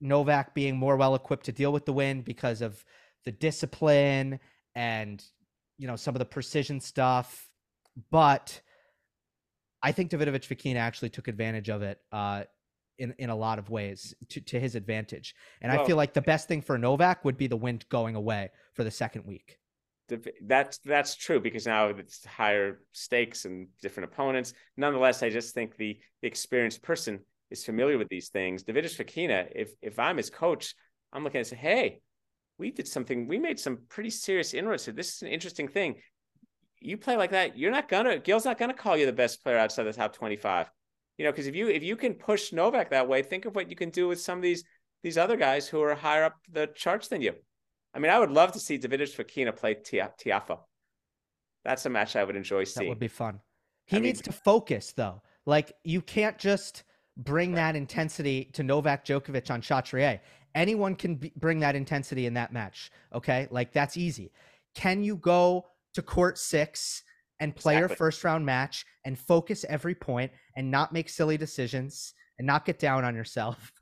Novak 0.00 0.54
being 0.54 0.76
more 0.76 0.96
well 0.96 1.16
equipped 1.16 1.46
to 1.46 1.52
deal 1.52 1.72
with 1.72 1.86
the 1.86 1.92
wind 1.92 2.24
because 2.24 2.62
of 2.62 2.84
the 3.24 3.32
discipline 3.32 4.38
and 4.76 5.24
you 5.82 5.88
know 5.88 5.96
some 5.96 6.14
of 6.14 6.20
the 6.20 6.24
precision 6.24 6.78
stuff. 6.80 7.50
But 8.10 8.60
I 9.82 9.90
think 9.90 10.12
Davidovich 10.12 10.46
Fokina 10.46 10.76
actually 10.76 11.10
took 11.10 11.26
advantage 11.26 11.68
of 11.68 11.82
it 11.82 11.98
uh, 12.12 12.44
in 12.98 13.12
in 13.18 13.30
a 13.30 13.36
lot 13.36 13.58
of 13.58 13.68
ways 13.68 14.14
to, 14.28 14.40
to 14.40 14.60
his 14.60 14.76
advantage. 14.76 15.34
And 15.60 15.72
well, 15.72 15.82
I 15.82 15.84
feel 15.84 15.96
like 15.96 16.14
the 16.14 16.22
best 16.22 16.46
thing 16.46 16.62
for 16.62 16.78
Novak 16.78 17.24
would 17.24 17.36
be 17.36 17.48
the 17.48 17.56
wind 17.56 17.84
going 17.88 18.14
away 18.14 18.50
for 18.74 18.84
the 18.84 18.92
second 18.92 19.26
week. 19.26 19.58
That's 20.42 20.78
that's 20.84 21.16
true 21.16 21.40
because 21.40 21.66
now 21.66 21.88
it's 21.88 22.24
higher 22.24 22.82
stakes 22.92 23.44
and 23.44 23.66
different 23.82 24.12
opponents. 24.12 24.54
Nonetheless, 24.76 25.24
I 25.24 25.30
just 25.30 25.52
think 25.52 25.76
the, 25.76 25.98
the 26.20 26.28
experienced 26.28 26.80
person 26.82 27.18
is 27.50 27.64
familiar 27.64 27.98
with 27.98 28.08
these 28.08 28.28
things. 28.28 28.62
Davidovich 28.62 29.04
Fokina, 29.04 29.48
if 29.52 29.72
if 29.82 29.98
I'm 29.98 30.16
his 30.16 30.30
coach, 30.30 30.76
I'm 31.12 31.24
looking 31.24 31.40
and 31.40 31.46
say, 31.46 31.56
hey, 31.56 32.02
we 32.58 32.70
did 32.70 32.88
something. 32.88 33.26
We 33.26 33.38
made 33.38 33.58
some 33.58 33.78
pretty 33.88 34.10
serious 34.10 34.54
inroads. 34.54 34.84
So 34.84 34.92
this 34.92 35.16
is 35.16 35.22
an 35.22 35.28
interesting 35.28 35.68
thing. 35.68 35.96
You 36.80 36.96
play 36.96 37.16
like 37.16 37.30
that, 37.30 37.56
you're 37.56 37.70
not 37.70 37.88
gonna. 37.88 38.18
Gil's 38.18 38.44
not 38.44 38.58
gonna 38.58 38.74
call 38.74 38.96
you 38.96 39.06
the 39.06 39.12
best 39.12 39.42
player 39.42 39.58
outside 39.58 39.84
the 39.84 39.92
top 39.92 40.14
25. 40.14 40.70
You 41.18 41.24
know, 41.24 41.32
because 41.32 41.46
if 41.46 41.54
you 41.54 41.68
if 41.68 41.82
you 41.82 41.96
can 41.96 42.14
push 42.14 42.52
Novak 42.52 42.90
that 42.90 43.08
way, 43.08 43.22
think 43.22 43.44
of 43.44 43.54
what 43.54 43.70
you 43.70 43.76
can 43.76 43.90
do 43.90 44.08
with 44.08 44.20
some 44.20 44.38
of 44.38 44.42
these 44.42 44.64
these 45.02 45.18
other 45.18 45.36
guys 45.36 45.68
who 45.68 45.80
are 45.82 45.94
higher 45.94 46.24
up 46.24 46.36
the 46.50 46.68
charts 46.74 47.08
than 47.08 47.22
you. 47.22 47.34
I 47.94 47.98
mean, 47.98 48.10
I 48.10 48.18
would 48.18 48.30
love 48.30 48.52
to 48.52 48.58
see 48.58 48.78
Davidovich 48.78 49.14
Fokina 49.14 49.54
play 49.54 49.74
Tiafoe. 49.74 50.60
That's 51.64 51.86
a 51.86 51.90
match 51.90 52.16
I 52.16 52.24
would 52.24 52.36
enjoy 52.36 52.64
seeing. 52.64 52.86
That 52.86 52.90
would 52.90 52.98
be 52.98 53.08
fun. 53.08 53.40
He 53.86 53.98
I 53.98 54.00
needs 54.00 54.20
mean, 54.20 54.24
to 54.24 54.32
focus 54.32 54.92
though. 54.92 55.22
Like 55.46 55.72
you 55.84 56.00
can't 56.00 56.38
just 56.38 56.84
bring 57.16 57.52
that 57.52 57.76
intensity 57.76 58.50
to 58.54 58.62
Novak 58.62 59.04
Djokovic 59.04 59.50
on 59.50 59.60
Chatrier. 59.60 60.20
Anyone 60.54 60.96
can 60.96 61.16
be, 61.16 61.32
bring 61.36 61.60
that 61.60 61.76
intensity 61.76 62.26
in 62.26 62.34
that 62.34 62.52
match. 62.52 62.90
Okay, 63.14 63.48
like 63.50 63.72
that's 63.72 63.96
easy. 63.96 64.32
Can 64.74 65.02
you 65.02 65.16
go 65.16 65.66
to 65.94 66.02
court 66.02 66.38
six 66.38 67.02
and 67.40 67.54
play 67.54 67.74
exactly. 67.74 67.92
your 67.92 67.96
first 67.96 68.24
round 68.24 68.46
match 68.46 68.84
and 69.04 69.18
focus 69.18 69.64
every 69.68 69.94
point 69.94 70.32
and 70.56 70.70
not 70.70 70.92
make 70.92 71.08
silly 71.08 71.36
decisions 71.36 72.14
and 72.38 72.46
not 72.46 72.64
get 72.64 72.78
down 72.78 73.04
on 73.04 73.14
yourself? 73.14 73.72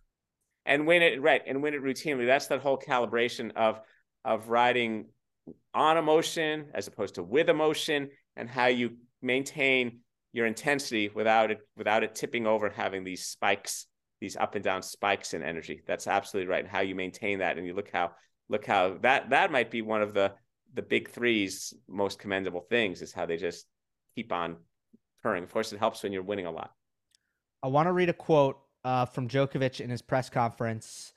And 0.66 0.86
win 0.86 1.02
it 1.02 1.20
right 1.20 1.42
and 1.46 1.62
win 1.62 1.74
it 1.74 1.82
routinely. 1.82 2.26
That's 2.26 2.46
that 2.48 2.60
whole 2.60 2.78
calibration 2.78 3.52
of 3.56 3.80
of 4.24 4.48
riding 4.48 5.06
on 5.74 5.96
emotion 5.96 6.66
as 6.74 6.86
opposed 6.86 7.14
to 7.16 7.22
with 7.22 7.48
emotion 7.48 8.10
and 8.36 8.48
how 8.48 8.66
you 8.66 8.96
maintain 9.22 10.00
your 10.32 10.46
intensity 10.46 11.10
without 11.12 11.50
it 11.50 11.58
without 11.76 12.04
it 12.04 12.14
tipping 12.14 12.46
over 12.46 12.68
having 12.68 13.04
these 13.04 13.26
spikes 13.26 13.86
these 14.20 14.36
up 14.36 14.54
and 14.54 14.64
down 14.64 14.82
spikes 14.82 15.34
in 15.34 15.42
energy 15.42 15.82
that's 15.86 16.06
absolutely 16.06 16.50
right 16.50 16.64
and 16.64 16.68
how 16.68 16.80
you 16.80 16.94
maintain 16.94 17.38
that 17.38 17.56
and 17.56 17.66
you 17.66 17.74
look 17.74 17.90
how 17.90 18.10
look 18.48 18.66
how 18.66 18.96
that 19.00 19.30
that 19.30 19.50
might 19.50 19.70
be 19.70 19.82
one 19.82 20.02
of 20.02 20.14
the 20.14 20.32
the 20.74 20.82
big 20.82 21.10
three's 21.10 21.74
most 21.88 22.18
commendable 22.18 22.60
things 22.60 23.02
is 23.02 23.12
how 23.12 23.26
they 23.26 23.36
just 23.36 23.66
keep 24.14 24.32
on 24.32 24.56
purring 25.22 25.42
of 25.42 25.52
course 25.52 25.72
it 25.72 25.78
helps 25.78 26.02
when 26.02 26.12
you're 26.12 26.22
winning 26.22 26.46
a 26.46 26.50
lot 26.50 26.72
i 27.62 27.66
want 27.66 27.86
to 27.86 27.92
read 27.92 28.08
a 28.08 28.14
quote 28.14 28.58
uh, 28.84 29.04
from 29.04 29.28
Djokovic 29.28 29.80
in 29.80 29.90
his 29.90 30.02
press 30.02 30.30
conference 30.30 31.12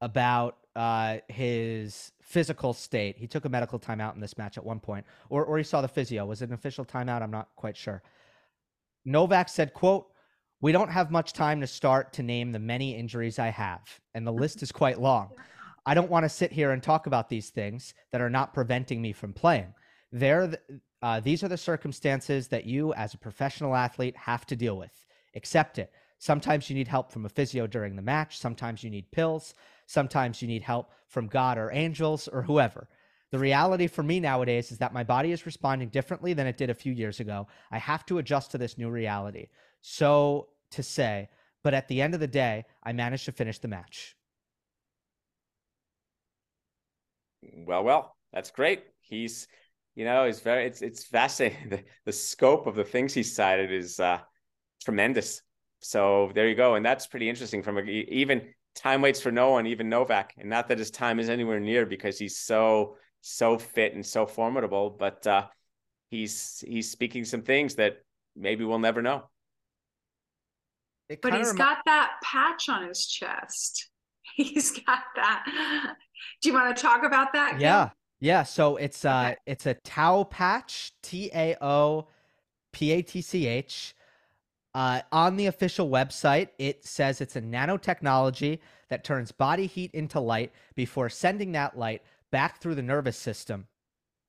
about 0.00 0.56
uh, 0.74 1.18
his 1.28 2.12
physical 2.20 2.72
state. 2.72 3.16
He 3.16 3.26
took 3.26 3.44
a 3.44 3.48
medical 3.48 3.78
timeout 3.78 4.14
in 4.14 4.20
this 4.20 4.36
match 4.36 4.58
at 4.58 4.64
one 4.64 4.80
point, 4.80 5.06
or 5.30 5.44
or 5.44 5.56
he 5.56 5.64
saw 5.64 5.80
the 5.80 5.88
physio. 5.88 6.26
Was 6.26 6.42
it 6.42 6.48
an 6.48 6.54
official 6.54 6.84
timeout? 6.84 7.22
I'm 7.22 7.30
not 7.30 7.48
quite 7.56 7.76
sure. 7.76 8.02
Novak 9.04 9.48
said, 9.48 9.72
"quote 9.72 10.08
We 10.60 10.72
don't 10.72 10.90
have 10.90 11.10
much 11.10 11.34
time 11.34 11.60
to 11.60 11.66
start 11.66 12.14
to 12.14 12.22
name 12.22 12.52
the 12.52 12.58
many 12.58 12.96
injuries 12.96 13.38
I 13.38 13.48
have, 13.48 14.00
and 14.14 14.26
the 14.26 14.32
list 14.32 14.62
is 14.62 14.72
quite 14.72 15.00
long. 15.00 15.30
I 15.84 15.92
don't 15.92 16.10
want 16.10 16.24
to 16.24 16.30
sit 16.30 16.50
here 16.50 16.70
and 16.70 16.82
talk 16.82 17.06
about 17.06 17.28
these 17.28 17.50
things 17.50 17.92
that 18.10 18.22
are 18.22 18.30
not 18.30 18.54
preventing 18.54 19.02
me 19.02 19.12
from 19.12 19.32
playing. 19.32 19.74
They're 20.12 20.58
uh, 21.02 21.20
these 21.20 21.44
are 21.44 21.48
the 21.48 21.58
circumstances 21.58 22.48
that 22.48 22.64
you, 22.64 22.94
as 22.94 23.12
a 23.12 23.18
professional 23.18 23.76
athlete, 23.76 24.16
have 24.16 24.46
to 24.46 24.56
deal 24.56 24.78
with. 24.78 25.04
Accept 25.34 25.78
it. 25.78 25.92
Sometimes 26.18 26.70
you 26.70 26.74
need 26.74 26.88
help 26.88 27.12
from 27.12 27.26
a 27.26 27.28
physio 27.28 27.66
during 27.66 27.94
the 27.94 28.02
match. 28.02 28.38
Sometimes 28.38 28.82
you 28.82 28.88
need 28.88 29.10
pills. 29.12 29.54
Sometimes 29.86 30.40
you 30.40 30.48
need 30.48 30.62
help 30.62 30.90
from 31.06 31.26
God 31.26 31.58
or 31.58 31.70
angels 31.70 32.28
or 32.28 32.42
whoever. 32.42 32.88
The 33.30 33.38
reality 33.38 33.86
for 33.86 34.02
me 34.02 34.20
nowadays 34.20 34.72
is 34.72 34.78
that 34.78 34.94
my 34.94 35.04
body 35.04 35.32
is 35.32 35.44
responding 35.44 35.90
differently 35.90 36.32
than 36.32 36.46
it 36.46 36.56
did 36.56 36.70
a 36.70 36.74
few 36.74 36.92
years 36.92 37.20
ago. 37.20 37.46
I 37.70 37.78
have 37.78 38.06
to 38.06 38.18
adjust 38.18 38.52
to 38.52 38.58
this 38.58 38.78
new 38.78 38.88
reality. 38.88 39.48
So 39.80 40.48
to 40.72 40.82
say, 40.82 41.28
but 41.62 41.74
at 41.74 41.88
the 41.88 42.02
end 42.02 42.14
of 42.14 42.20
the 42.20 42.26
day, 42.26 42.64
I 42.82 42.92
managed 42.92 43.24
to 43.26 43.32
finish 43.32 43.58
the 43.58 43.68
match. 43.68 44.16
Well, 47.42 47.84
well, 47.84 48.16
that's 48.32 48.50
great. 48.50 48.84
He's, 49.00 49.48
you 49.94 50.04
know, 50.04 50.24
it's 50.24 50.40
very, 50.40 50.66
it's, 50.66 50.82
it's 50.82 51.04
fascinating. 51.04 51.68
The, 51.70 51.84
the 52.04 52.12
scope 52.12 52.66
of 52.66 52.74
the 52.74 52.84
things 52.84 53.14
he 53.14 53.22
cited 53.22 53.72
is 53.72 54.00
uh, 54.00 54.18
tremendous. 54.84 55.42
So 55.80 56.30
there 56.34 56.48
you 56.48 56.54
go. 56.54 56.74
And 56.74 56.84
that's 56.84 57.06
pretty 57.06 57.28
interesting 57.28 57.62
from 57.62 57.78
a, 57.78 57.82
even 57.82 58.48
time 58.74 59.02
waits 59.02 59.20
for 59.20 59.32
no 59.32 59.50
one, 59.50 59.66
even 59.66 59.88
Novak. 59.88 60.34
And 60.38 60.50
not 60.50 60.68
that 60.68 60.78
his 60.78 60.90
time 60.90 61.18
is 61.18 61.28
anywhere 61.28 61.60
near 61.60 61.86
because 61.86 62.18
he's 62.18 62.38
so 62.38 62.96
so 63.20 63.58
fit 63.58 63.94
and 63.94 64.06
so 64.06 64.24
formidable, 64.24 64.90
but 64.90 65.26
uh, 65.26 65.46
he's 66.10 66.62
he's 66.66 66.90
speaking 66.90 67.24
some 67.24 67.42
things 67.42 67.74
that 67.74 67.96
maybe 68.36 68.64
we'll 68.64 68.78
never 68.78 69.02
know. 69.02 69.28
But 71.08 71.34
he's 71.34 71.48
rem- 71.48 71.56
got 71.56 71.78
that 71.86 72.12
patch 72.22 72.68
on 72.68 72.88
his 72.88 73.06
chest. 73.06 73.90
He's 74.36 74.72
got 74.72 74.98
that. 75.14 75.94
Do 76.42 76.48
you 76.48 76.54
want 76.54 76.76
to 76.76 76.82
talk 76.82 77.04
about 77.04 77.32
that? 77.32 77.58
Yeah. 77.60 77.90
Yeah, 78.18 78.42
so 78.42 78.76
it's 78.76 79.04
uh 79.04 79.28
okay. 79.28 79.36
it's 79.46 79.66
a 79.66 79.74
Tao 79.74 80.24
patch, 80.24 80.92
T 81.02 81.30
A 81.34 81.56
O 81.60 82.08
P 82.72 82.92
A 82.92 83.02
T 83.02 83.20
C 83.20 83.46
H. 83.46 83.94
Uh, 84.74 85.00
on 85.10 85.36
the 85.36 85.46
official 85.46 85.88
website, 85.88 86.48
it 86.58 86.84
says 86.84 87.22
it's 87.22 87.36
a 87.36 87.40
nanotechnology 87.40 88.58
that 88.90 89.04
turns 89.04 89.32
body 89.32 89.66
heat 89.66 89.90
into 89.94 90.20
light 90.20 90.52
before 90.74 91.08
sending 91.08 91.52
that 91.52 91.78
light 91.78 92.02
back 92.30 92.60
through 92.60 92.74
the 92.74 92.82
nervous 92.82 93.16
system. 93.16 93.66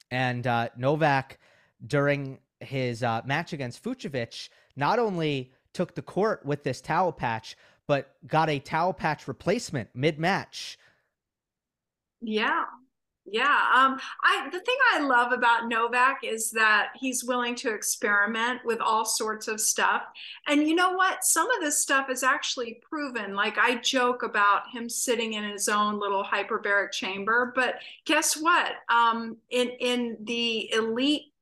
And 0.09 0.47
uh, 0.47 0.69
Novak, 0.77 1.37
during 1.85 2.39
his 2.61 3.03
uh, 3.03 3.21
match 3.25 3.51
against 3.51 3.83
Fucsovics, 3.83 4.47
not 4.77 4.99
only 4.99 5.51
took 5.77 5.93
the 5.93 6.01
court 6.01 6.43
with 6.43 6.63
this 6.63 6.81
Tao 6.81 7.11
patch, 7.11 7.55
but 7.85 8.15
got 8.25 8.49
a 8.49 8.57
Tao 8.57 8.91
patch 8.91 9.27
replacement 9.27 9.87
mid 9.93 10.17
match. 10.17 10.79
Yeah. 12.19 12.63
Yeah. 13.29 13.61
Um, 13.75 13.99
I 14.23 14.49
the 14.51 14.59
thing 14.59 14.77
I 14.93 15.01
love 15.01 15.33
about 15.33 15.67
Novak 15.67 16.21
is 16.23 16.49
that 16.51 16.93
he's 16.95 17.25
willing 17.25 17.53
to 17.55 17.75
experiment 17.75 18.61
with 18.65 18.79
all 18.79 19.05
sorts 19.05 19.47
of 19.47 19.61
stuff. 19.61 20.01
And 20.47 20.67
you 20.67 20.73
know 20.73 20.93
what? 20.93 21.23
Some 21.23 21.47
of 21.51 21.61
this 21.61 21.79
stuff 21.79 22.09
is 22.09 22.23
actually 22.23 22.81
proven. 22.81 23.35
Like 23.35 23.59
I 23.59 23.75
joke 23.75 24.23
about 24.23 24.63
him 24.71 24.89
sitting 24.89 25.33
in 25.33 25.43
his 25.43 25.69
own 25.69 25.99
little 25.99 26.23
hyperbaric 26.23 26.91
chamber, 26.91 27.51
but 27.53 27.75
guess 28.05 28.33
what? 28.35 28.71
Um, 28.89 29.37
in 29.51 29.67
in 29.79 30.17
the 30.23 30.73
elite 30.73 31.33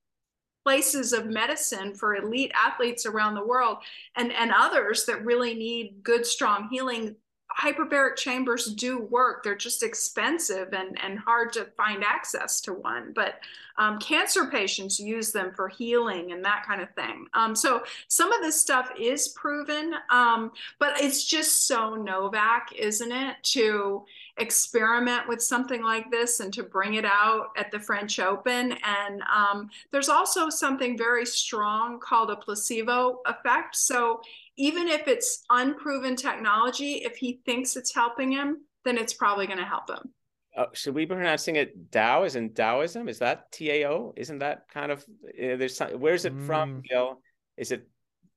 places 0.65 1.13
of 1.13 1.27
medicine 1.27 1.93
for 1.93 2.15
elite 2.15 2.51
athletes 2.55 3.05
around 3.05 3.35
the 3.35 3.45
world 3.45 3.77
and 4.15 4.31
and 4.31 4.51
others 4.51 5.05
that 5.05 5.23
really 5.23 5.53
need 5.53 6.01
good 6.03 6.25
strong 6.25 6.67
healing 6.69 7.15
hyperbaric 7.57 8.17
chambers 8.17 8.65
do 8.65 8.99
work. 8.99 9.43
They're 9.43 9.55
just 9.55 9.83
expensive 9.83 10.73
and, 10.73 10.99
and 11.01 11.17
hard 11.17 11.53
to 11.53 11.65
find 11.77 12.03
access 12.03 12.59
to 12.61 12.73
one. 12.73 13.13
But 13.15 13.35
um, 13.77 13.99
cancer 13.99 14.47
patients 14.47 14.99
use 14.99 15.31
them 15.31 15.53
for 15.53 15.69
healing 15.69 16.31
and 16.31 16.43
that 16.43 16.65
kind 16.67 16.81
of 16.81 16.93
thing. 16.95 17.27
Um, 17.33 17.55
so 17.55 17.83
some 18.07 18.31
of 18.33 18.41
this 18.41 18.59
stuff 18.59 18.89
is 18.99 19.29
proven, 19.29 19.93
um, 20.09 20.51
but 20.79 21.01
it's 21.01 21.23
just 21.23 21.67
so 21.67 21.95
Novak, 21.95 22.73
isn't 22.77 23.11
it, 23.11 23.35
to 23.43 24.03
experiment 24.37 25.27
with 25.27 25.41
something 25.41 25.81
like 25.81 26.11
this 26.11 26.39
and 26.41 26.53
to 26.53 26.63
bring 26.63 26.95
it 26.95 27.05
out 27.05 27.47
at 27.57 27.71
the 27.71 27.79
French 27.79 28.19
Open. 28.19 28.73
And 28.83 29.21
um, 29.33 29.69
there's 29.91 30.09
also 30.09 30.49
something 30.49 30.97
very 30.97 31.25
strong 31.25 31.99
called 31.99 32.29
a 32.29 32.35
placebo 32.35 33.21
effect. 33.25 33.75
So 33.75 34.21
even 34.57 34.87
if 34.87 35.07
it's 35.07 35.43
unproven 35.49 36.15
technology, 36.15 36.95
if 36.95 37.15
he 37.15 37.39
thinks 37.45 37.75
it's 37.75 37.93
helping 37.93 38.31
him, 38.31 38.61
then 38.83 38.97
it's 38.97 39.13
probably 39.13 39.47
going 39.47 39.59
to 39.59 39.65
help 39.65 39.89
him. 39.89 40.11
Uh, 40.57 40.67
should 40.73 40.95
we 40.95 41.03
be 41.03 41.13
pronouncing 41.13 41.57
it 41.57 41.91
Tao? 41.91 42.23
Is 42.23 42.37
in 42.37 42.53
Taoism? 42.53 43.09
Is 43.09 43.19
that 43.19 43.51
T 43.51 43.71
A 43.71 43.89
O? 43.89 44.13
Isn't 44.15 44.39
that 44.39 44.69
kind 44.69 44.89
of 44.89 44.99
uh, 45.27 45.57
there's 45.57 45.75
some, 45.75 45.89
where's 45.99 46.23
it 46.23 46.33
from? 46.45 46.81
Mm. 46.89 47.15
Is 47.57 47.73
it 47.73 47.87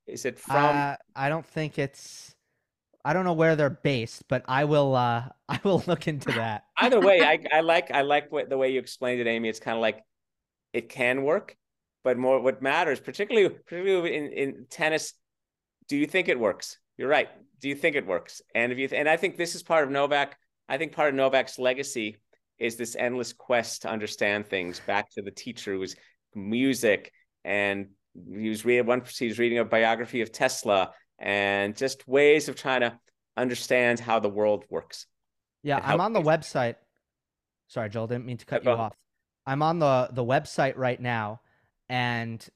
is 0.06 0.24
it 0.24 0.37
from? 0.37 0.76
Uh, 0.76 0.96
I 1.14 1.28
don't 1.28 1.46
think 1.46 1.78
it's. 1.78 2.34
I 3.09 3.14
don't 3.14 3.25
know 3.25 3.33
where 3.33 3.57
they're 3.57 3.71
based, 3.71 4.25
but 4.29 4.44
I 4.47 4.64
will. 4.64 4.94
uh 4.94 5.29
I 5.49 5.59
will 5.64 5.83
look 5.87 6.07
into 6.07 6.31
that. 6.33 6.64
Either 6.79 7.01
way, 7.01 7.23
I 7.23 7.38
I 7.53 7.61
like 7.61 7.90
I 7.90 8.03
like 8.03 8.31
what, 8.31 8.51
the 8.51 8.59
way 8.59 8.71
you 8.73 8.79
explained 8.79 9.21
it, 9.21 9.27
Amy. 9.27 9.49
It's 9.49 9.61
kind 9.61 9.77
of 9.77 9.81
like 9.81 10.01
it 10.75 10.90
can 10.90 11.23
work, 11.23 11.57
but 12.05 12.18
more 12.18 12.40
what 12.40 12.61
matters, 12.61 13.01
particularly 13.01 13.49
particularly 13.49 14.14
in 14.14 14.33
in 14.33 14.66
tennis. 14.68 15.14
Do 15.88 15.97
you 15.97 16.07
think 16.07 16.29
it 16.29 16.38
works? 16.38 16.79
You're 16.99 17.09
right. 17.09 17.29
Do 17.61 17.68
you 17.71 17.75
think 17.75 17.97
it 17.97 18.07
works? 18.07 18.42
And 18.55 18.73
if 18.73 18.79
you 18.79 18.88
and 18.92 19.09
I 19.09 19.16
think 19.16 19.37
this 19.37 19.55
is 19.55 19.62
part 19.62 19.85
of 19.85 19.90
Novak 19.90 20.37
I 20.68 20.77
think 20.77 20.92
part 20.92 21.09
of 21.09 21.14
Novak's 21.14 21.59
legacy 21.59 22.18
is 22.59 22.77
this 22.77 22.94
endless 22.94 23.33
quest 23.33 23.83
to 23.83 23.88
understand 23.88 24.47
things 24.47 24.81
back 24.81 25.11
to 25.12 25.23
the 25.23 25.31
teacher 25.31 25.73
who 25.73 25.79
was 25.79 25.97
music 26.35 27.12
and 27.44 27.88
he 28.14 28.49
was 28.49 28.64
reading 28.64 28.87
one 28.87 29.03
he 29.18 29.29
was 29.29 29.38
reading 29.38 29.59
a 29.59 29.64
biography 29.64 30.21
of 30.21 30.31
Tesla 30.31 30.92
and 31.18 31.76
just 31.76 32.07
ways 32.07 32.48
of 32.48 32.57
trying 32.57 32.81
to 32.81 32.98
understand 33.37 34.00
how 34.00 34.18
the 34.18 34.28
world 34.28 34.64
works. 34.70 35.07
Yeah, 35.62 35.81
I'm 35.83 36.00
on 36.00 36.12
the 36.12 36.22
website. 36.22 36.76
Sorry, 37.68 37.88
Joel, 37.90 38.07
didn't 38.07 38.26
mean 38.26 38.38
to 38.38 38.46
cut 38.46 38.64
you 38.64 38.70
off. 38.70 38.96
I'm 39.46 39.62
on 39.62 39.78
the 39.78 40.09
the 40.12 40.24
website 40.24 40.76
right 40.76 41.00
now 41.00 41.40
and 41.88 42.46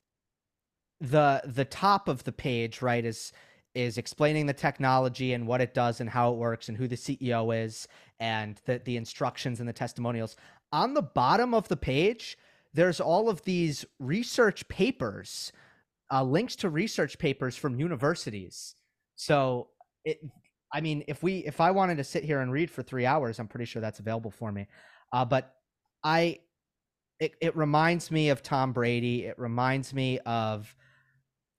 the 1.00 1.42
the 1.44 1.64
top 1.64 2.08
of 2.08 2.24
the 2.24 2.32
page, 2.32 2.82
right, 2.82 3.04
is 3.04 3.32
is 3.74 3.98
explaining 3.98 4.46
the 4.46 4.52
technology 4.52 5.32
and 5.32 5.46
what 5.46 5.60
it 5.60 5.74
does 5.74 6.00
and 6.00 6.10
how 6.10 6.32
it 6.32 6.36
works 6.36 6.68
and 6.68 6.76
who 6.76 6.86
the 6.86 6.96
CEO 6.96 7.64
is 7.64 7.88
and 8.20 8.60
the, 8.66 8.80
the 8.84 8.98
instructions 8.98 9.60
and 9.60 9.68
the 9.68 9.72
testimonials. 9.72 10.36
On 10.72 10.92
the 10.92 11.02
bottom 11.02 11.54
of 11.54 11.68
the 11.68 11.76
page, 11.76 12.36
there's 12.74 13.00
all 13.00 13.30
of 13.30 13.42
these 13.42 13.86
research 13.98 14.68
papers, 14.68 15.52
uh, 16.12 16.22
links 16.22 16.56
to 16.56 16.68
research 16.68 17.18
papers 17.18 17.56
from 17.56 17.78
universities. 17.80 18.74
So, 19.16 19.68
it, 20.04 20.20
I 20.72 20.80
mean, 20.80 21.04
if 21.08 21.22
we 21.22 21.38
if 21.38 21.60
I 21.60 21.70
wanted 21.70 21.96
to 21.96 22.04
sit 22.04 22.24
here 22.24 22.40
and 22.40 22.52
read 22.52 22.70
for 22.70 22.82
three 22.82 23.06
hours, 23.06 23.38
I'm 23.38 23.48
pretty 23.48 23.64
sure 23.64 23.80
that's 23.80 24.00
available 24.00 24.30
for 24.30 24.52
me. 24.52 24.66
Uh, 25.12 25.24
but 25.24 25.54
I, 26.04 26.40
it, 27.20 27.34
it 27.40 27.56
reminds 27.56 28.10
me 28.10 28.30
of 28.30 28.42
Tom 28.42 28.72
Brady. 28.72 29.26
It 29.26 29.38
reminds 29.38 29.94
me 29.94 30.18
of 30.20 30.74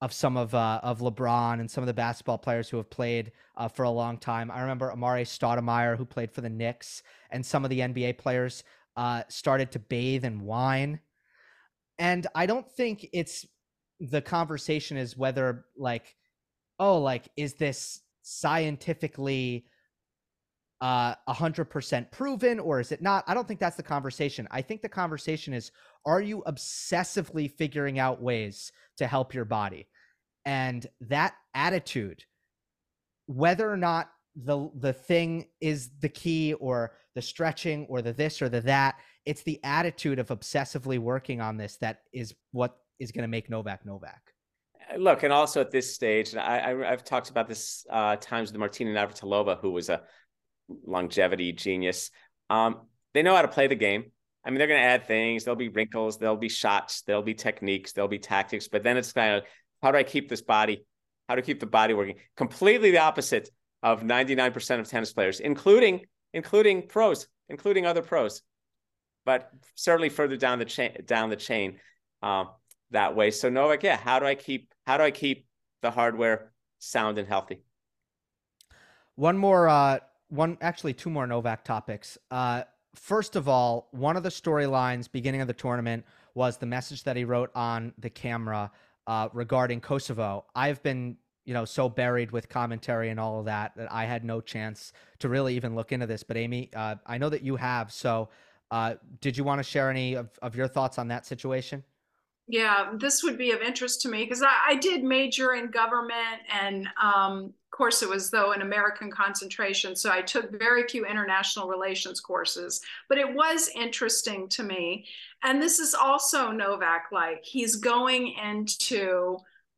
of 0.02 0.12
some 0.12 0.36
of 0.36 0.54
uh, 0.54 0.82
of 0.84 1.00
LeBron 1.00 1.62
and 1.62 1.72
some 1.72 1.82
of 1.82 1.88
the 1.88 1.94
basketball 1.94 2.38
players 2.38 2.68
who 2.68 2.78
have 2.78 2.90
played 2.90 3.32
uh, 3.56 3.70
for 3.70 3.84
a 3.84 3.90
long 3.90 4.18
time. 4.18 4.52
I 4.52 4.60
remember 4.60 4.92
Amar'e 4.94 5.24
Stoudemire, 5.24 5.96
who 5.96 6.06
played 6.06 6.30
for 6.30 6.42
the 6.42 6.50
Knicks, 6.50 7.04
and 7.30 7.46
some 7.46 7.64
of 7.64 7.70
the 7.70 7.80
NBA 7.80 8.18
players 8.18 8.64
uh, 8.98 9.24
started 9.30 9.72
to 9.72 9.80
bathe 9.80 10.26
in 10.26 10.42
wine. 10.42 11.00
And 12.00 12.28
I 12.36 12.48
don't 12.48 12.70
think 12.70 13.08
it's 13.14 13.46
the 14.00 14.22
conversation 14.22 14.98
is 14.98 15.18
whether 15.18 15.66
like, 15.78 16.16
oh, 16.80 17.00
like 17.00 17.28
is 17.38 17.54
this 17.54 18.02
scientifically 18.22 19.66
uh, 20.82 21.16
a 21.28 21.34
hundred 21.34 21.66
percent 21.66 22.12
proven 22.12 22.60
or 22.60 22.80
is 22.80 22.92
it 22.92 23.02
not? 23.02 23.24
I 23.28 23.34
don't 23.34 23.48
think 23.48 23.60
that's 23.60 23.78
the 23.78 23.84
conversation. 23.84 24.48
I 24.52 24.62
think 24.62 24.82
the 24.82 24.90
conversation 24.90 25.54
is, 25.54 25.72
are 26.06 26.22
you 26.22 26.44
obsessively 26.48 27.50
figuring 27.50 28.00
out 28.00 28.22
ways 28.22 28.72
to 28.98 29.08
help 29.08 29.34
your 29.34 29.46
body? 29.46 29.88
and 30.46 30.88
that 31.02 31.34
attitude 31.54 32.24
whether 33.28 33.70
or 33.70 33.78
not 33.78 34.10
the 34.36 34.70
the 34.80 34.94
thing 34.94 35.46
is 35.62 35.92
the 36.02 36.10
key 36.10 36.54
or 36.54 36.94
the 37.16 37.22
stretching 37.22 37.86
or 37.88 38.02
the 38.02 38.12
this 38.14 38.42
or 38.42 38.50
the 38.50 38.60
that 38.62 38.96
it's 39.26 39.44
the 39.44 39.64
attitude 39.64 40.20
of 40.20 40.28
obsessively 40.28 41.00
working 41.00 41.40
on 41.40 41.56
this 41.56 41.78
that 41.78 42.02
is 42.14 42.34
what 42.52 42.78
is 43.00 43.12
going 43.12 43.24
to 43.24 43.28
make 43.28 43.50
novak 43.50 43.86
novak 43.86 44.22
uh, 44.94 44.98
look 44.98 45.24
and 45.24 45.34
also 45.34 45.62
at 45.62 45.72
this 45.72 45.94
stage 45.94 46.36
I, 46.36 46.72
I 46.72 46.90
have 46.92 47.04
talked 47.04 47.30
about 47.30 47.48
this 47.48 47.86
uh 47.90 48.16
times 48.18 48.52
with 48.52 48.60
martina 48.60 48.92
navratilova 48.92 49.60
who 49.60 49.72
was 49.72 49.90
a 49.90 50.02
longevity 50.86 51.52
genius 51.52 52.12
um 52.50 52.82
they 53.14 53.22
know 53.22 53.36
how 53.36 53.42
to 53.42 53.48
play 53.48 53.68
the 53.68 53.76
game 53.76 54.06
I 54.46 54.50
mean, 54.50 54.58
they're 54.58 54.68
going 54.68 54.82
to 54.82 54.86
add 54.86 55.08
things. 55.08 55.46
There'll 55.46 55.56
be 55.56 55.70
wrinkles. 55.70 56.18
There'll 56.18 56.36
be 56.36 56.50
shots. 56.50 57.04
There'll 57.04 57.22
be 57.22 57.34
techniques. 57.34 57.94
There'll 57.94 58.10
be 58.10 58.20
tactics. 58.20 58.68
But 58.68 58.84
then 58.84 58.98
it's 58.98 59.14
kind 59.14 59.36
of 59.36 59.44
how 59.82 59.92
do 59.92 59.98
I 59.98 60.04
keep 60.04 60.30
this 60.30 60.42
body? 60.42 60.86
How 61.30 61.36
to 61.36 61.42
keep 61.42 61.60
the 61.60 61.66
body 61.66 61.94
working? 61.94 62.16
Completely 62.36 62.92
the 62.92 63.00
opposite 63.00 63.50
of 63.82 64.02
99% 64.02 64.80
of 64.80 64.88
tennis 64.88 65.14
players, 65.14 65.40
including 65.40 66.06
including 66.34 66.88
pros, 66.88 67.28
including 67.48 67.86
other 67.86 68.02
pros, 68.02 68.42
but 69.26 69.50
certainly 69.76 70.10
further 70.10 70.36
down 70.36 70.60
the 70.60 70.66
chain 70.66 70.98
down 71.06 71.30
the 71.30 71.36
chain 71.36 71.80
um, 72.22 72.50
that 72.94 73.16
way. 73.16 73.30
So 73.32 73.50
Novak, 73.50 73.84
yeah, 73.84 73.98
how 73.98 74.20
do 74.20 74.26
I 74.26 74.36
keep 74.36 74.74
how 74.88 74.98
do 74.98 75.04
I 75.04 75.12
keep 75.12 75.48
the 75.82 75.92
hardware 75.92 76.54
sound 76.80 77.18
and 77.18 77.28
healthy? 77.28 77.62
One 79.16 79.38
more, 79.38 79.68
uh, 79.70 80.00
one 80.30 80.58
actually 80.62 80.94
two 80.94 81.10
more 81.10 81.28
Novak 81.28 81.64
topics. 81.64 82.18
Uh, 82.32 82.64
first 82.96 83.36
of 83.36 83.48
all, 83.48 83.90
one 83.92 84.18
of 84.18 84.24
the 84.24 84.30
storylines 84.30 85.12
beginning 85.12 85.42
of 85.42 85.48
the 85.48 85.54
tournament 85.54 86.06
was 86.34 86.58
the 86.58 86.66
message 86.66 87.04
that 87.04 87.16
he 87.16 87.24
wrote 87.24 87.52
on 87.54 87.94
the 88.00 88.10
camera 88.10 88.72
uh, 89.06 89.30
regarding 89.34 89.82
Kosovo. 89.82 90.46
I've 90.56 90.82
been, 90.82 91.18
you 91.46 91.54
know, 91.54 91.66
so 91.66 91.90
buried 91.90 92.32
with 92.32 92.50
commentary 92.50 93.10
and 93.10 93.20
all 93.20 93.40
of 93.40 93.46
that 93.46 93.74
that 93.76 93.92
I 93.92 94.06
had 94.06 94.24
no 94.24 94.42
chance 94.42 94.94
to 95.20 95.30
really 95.30 95.56
even 95.56 95.76
look 95.76 95.92
into 95.92 96.08
this. 96.08 96.24
But 96.24 96.38
Amy, 96.38 96.72
uh, 96.76 96.96
I 97.06 97.18
know 97.20 97.30
that 97.30 97.44
you 97.44 97.56
have. 97.56 97.92
So, 97.92 98.30
uh, 98.72 98.96
did 99.22 99.38
you 99.38 99.44
want 99.44 99.60
to 99.60 99.64
share 99.64 99.92
any 99.92 100.16
of, 100.16 100.32
of 100.42 100.56
your 100.56 100.68
thoughts 100.68 100.98
on 100.98 101.08
that 101.10 101.28
situation? 101.28 101.84
Yeah, 102.48 102.92
this 102.98 103.24
would 103.24 103.38
be 103.38 103.52
of 103.52 103.62
interest 103.62 104.02
to 104.02 104.10
me 104.10 104.24
because 104.24 104.44
I, 104.44 104.54
I, 104.72 104.76
did 104.76 105.02
major 105.02 105.54
in 105.54 105.72
government 105.72 106.42
and 106.52 106.90
um, 107.02 107.54
course 107.74 108.04
it 108.04 108.10
was 108.10 108.30
though 108.30 108.52
an 108.52 108.62
American 108.62 109.12
concentration. 109.12 109.96
So 109.96 110.12
I 110.12 110.22
took 110.22 110.58
very 110.58 110.88
few 110.88 111.06
international 111.06 111.68
relations 111.68 112.22
courses, 112.22 112.82
but 113.10 113.18
it 113.18 113.34
was 113.34 113.70
interesting 113.76 114.48
to 114.50 114.64
me. 114.64 115.06
And 115.44 115.62
this 115.62 115.80
is 115.80 115.94
also 115.94 116.52
Novak 116.52 117.06
like 117.12 117.44
he's 117.44 117.76
going 117.76 118.34
into 118.34 119.38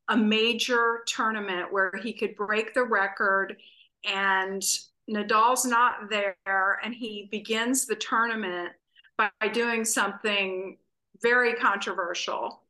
a 0.09 0.17
major 0.17 0.99
tournament 1.07 1.71
where 1.71 1.91
he 2.03 2.13
could 2.13 2.35
break 2.35 2.73
the 2.73 2.83
record 2.83 3.55
and 4.03 4.61
Nadal's 5.09 5.65
not 5.65 6.09
there 6.09 6.79
and 6.83 6.93
he 6.93 7.27
begins 7.31 7.85
the 7.85 7.95
tournament 7.95 8.71
by 9.17 9.29
doing 9.53 9.85
something 9.85 10.77
very 11.21 11.53
controversial. 11.55 12.61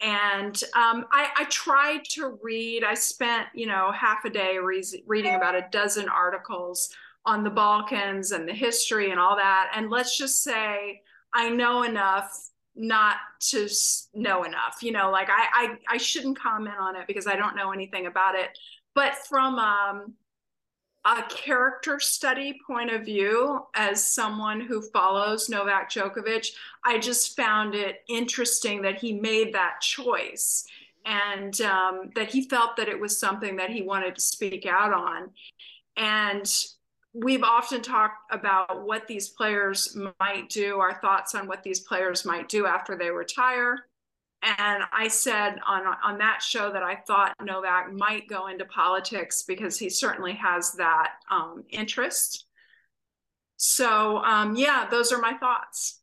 And 0.00 0.60
um, 0.74 1.06
I, 1.12 1.30
I, 1.36 1.44
tried 1.48 2.04
to 2.10 2.38
read 2.42 2.84
i 2.84 2.92
spent 2.92 3.46
you 3.54 3.66
know 3.66 3.90
half 3.92 4.26
a 4.26 4.30
day 4.30 4.58
re- 4.58 4.84
reading 5.06 5.34
about 5.34 5.54
a 5.54 5.66
dozen 5.72 6.06
articles 6.10 6.90
on 7.24 7.42
the 7.42 7.48
balkans 7.48 8.32
and 8.32 8.46
the 8.46 8.52
history 8.52 9.10
and 9.10 9.18
all 9.18 9.36
that. 9.36 9.72
And 9.74 9.88
let's 9.88 10.18
just 10.18 10.42
say 10.42 11.00
i 11.32 11.48
know 11.48 11.82
enough 11.84 12.50
not 12.74 13.16
to 13.40 13.66
know 14.12 14.44
enough 14.44 14.82
you 14.82 14.92
know 14.92 15.10
like 15.10 15.30
i 15.30 15.46
i, 15.54 15.94
I 15.94 15.96
shouldn't 15.96 16.38
comment 16.38 16.76
on 16.78 16.94
it 16.94 17.06
because 17.06 17.26
i 17.26 17.34
don't 17.34 17.56
know 17.56 17.72
anything 17.72 18.04
about 18.04 18.34
it. 18.34 18.50
But 18.94 19.14
from 19.28 19.58
um, 19.58 20.14
a 21.06 21.22
character 21.28 22.00
study 22.00 22.58
point 22.66 22.90
of 22.90 23.04
view, 23.04 23.64
as 23.74 24.04
someone 24.04 24.60
who 24.60 24.82
follows 24.82 25.48
Novak 25.48 25.88
Djokovic, 25.88 26.50
I 26.84 26.98
just 26.98 27.36
found 27.36 27.76
it 27.76 28.02
interesting 28.08 28.82
that 28.82 28.98
he 28.98 29.12
made 29.12 29.54
that 29.54 29.80
choice 29.80 30.66
and 31.04 31.60
um, 31.60 32.10
that 32.16 32.30
he 32.30 32.42
felt 32.48 32.76
that 32.76 32.88
it 32.88 32.98
was 32.98 33.16
something 33.16 33.54
that 33.56 33.70
he 33.70 33.82
wanted 33.82 34.16
to 34.16 34.20
speak 34.20 34.66
out 34.66 34.92
on. 34.92 35.30
And 35.96 36.52
we've 37.14 37.44
often 37.44 37.82
talked 37.82 38.32
about 38.32 38.84
what 38.84 39.06
these 39.06 39.28
players 39.28 39.96
might 40.18 40.48
do, 40.48 40.80
our 40.80 41.00
thoughts 41.00 41.36
on 41.36 41.46
what 41.46 41.62
these 41.62 41.80
players 41.80 42.24
might 42.24 42.48
do 42.48 42.66
after 42.66 42.98
they 42.98 43.10
retire. 43.10 43.86
And 44.42 44.84
I 44.92 45.08
said 45.08 45.56
on 45.66 45.82
on 46.04 46.18
that 46.18 46.42
show 46.42 46.70
that 46.72 46.82
I 46.82 46.96
thought 47.06 47.34
Novak 47.42 47.92
might 47.92 48.28
go 48.28 48.46
into 48.48 48.64
politics 48.64 49.44
because 49.46 49.78
he 49.78 49.88
certainly 49.90 50.34
has 50.34 50.72
that 50.72 51.12
um, 51.30 51.64
interest. 51.70 52.46
So 53.56 54.18
um, 54.18 54.54
yeah, 54.56 54.86
those 54.90 55.12
are 55.12 55.18
my 55.18 55.34
thoughts. 55.34 56.00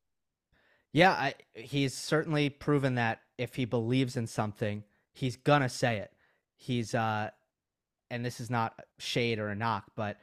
Yeah, 0.91 1.11
I, 1.11 1.33
he's 1.53 1.95
certainly 1.95 2.49
proven 2.49 2.95
that 2.95 3.21
if 3.37 3.55
he 3.55 3.65
believes 3.65 4.17
in 4.17 4.27
something, 4.27 4.83
he's 5.13 5.37
gonna 5.37 5.69
say 5.69 5.97
it. 5.97 6.11
He's 6.55 6.93
uh, 6.93 7.29
and 8.09 8.25
this 8.25 8.39
is 8.39 8.49
not 8.49 8.73
shade 8.99 9.39
or 9.39 9.49
a 9.49 9.55
knock, 9.55 9.85
but 9.95 10.17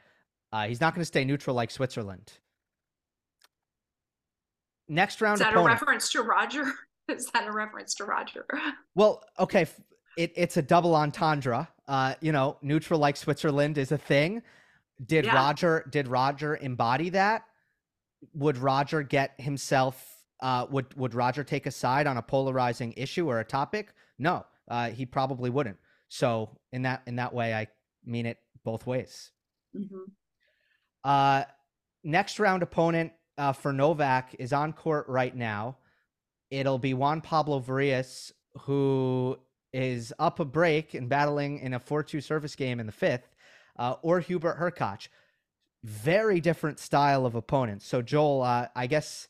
uh, 0.51 0.67
he's 0.67 0.81
not 0.81 0.93
gonna 0.93 1.05
stay 1.05 1.23
neutral 1.23 1.55
like 1.55 1.71
Switzerland. 1.71 2.33
Next 4.87 5.21
round. 5.21 5.35
Is 5.35 5.39
that 5.39 5.53
opponent. 5.53 5.69
a 5.69 5.73
reference 5.73 6.11
to 6.11 6.21
Roger? 6.21 6.65
Is 7.15 7.29
that 7.33 7.47
a 7.47 7.51
reference 7.51 7.93
to 7.95 8.05
Roger? 8.05 8.45
Well, 8.95 9.23
okay, 9.39 9.67
it, 10.17 10.33
it's 10.35 10.57
a 10.57 10.61
double 10.61 10.95
entendre. 10.95 11.69
Uh, 11.87 12.15
you 12.19 12.33
know, 12.33 12.57
neutral 12.61 12.99
like 12.99 13.15
Switzerland 13.15 13.77
is 13.77 13.93
a 13.93 13.97
thing. 13.97 14.41
Did 15.05 15.25
yeah. 15.25 15.35
Roger 15.35 15.85
did 15.89 16.07
Roger 16.07 16.57
embody 16.57 17.09
that? 17.09 17.43
Would 18.33 18.57
Roger 18.57 19.01
get 19.01 19.33
himself 19.39 20.21
uh, 20.41 20.65
would 20.69 20.93
would 20.95 21.13
Roger 21.13 21.43
take 21.43 21.65
a 21.65 21.71
side 21.71 22.05
on 22.05 22.17
a 22.17 22.21
polarizing 22.21 22.93
issue 22.97 23.29
or 23.29 23.39
a 23.39 23.45
topic? 23.45 23.93
No, 24.19 24.45
uh, 24.69 24.89
he 24.89 25.05
probably 25.05 25.49
wouldn't. 25.49 25.77
So 26.09 26.49
in 26.73 26.81
that 26.81 27.03
in 27.07 27.15
that 27.15 27.33
way, 27.33 27.53
I 27.53 27.67
mean 28.05 28.25
it 28.25 28.37
both 28.63 28.85
ways. 28.85 29.31
Mm-hmm. 29.75 30.11
Uh, 31.03 31.43
next 32.03 32.39
round 32.39 32.61
opponent 32.61 33.13
uh, 33.37 33.53
for 33.53 33.71
Novak 33.71 34.35
is 34.37 34.53
on 34.53 34.73
court 34.73 35.07
right 35.07 35.35
now. 35.35 35.77
It'll 36.51 36.77
be 36.77 36.93
Juan 36.93 37.21
Pablo 37.21 37.61
Varillas, 37.61 38.33
who 38.61 39.39
is 39.73 40.13
up 40.19 40.41
a 40.41 40.45
break 40.45 40.93
and 40.93 41.07
battling 41.07 41.59
in 41.59 41.73
a 41.73 41.79
4 41.79 42.03
2 42.03 42.19
service 42.19 42.55
game 42.55 42.79
in 42.79 42.85
the 42.85 42.91
fifth, 42.91 43.33
uh, 43.79 43.95
or 44.01 44.19
Hubert 44.19 44.59
Hurkacz. 44.59 45.07
Very 45.83 46.41
different 46.41 46.77
style 46.77 47.25
of 47.25 47.35
opponents. 47.35 47.87
So, 47.87 48.01
Joel, 48.01 48.43
uh, 48.43 48.67
I 48.75 48.85
guess 48.87 49.29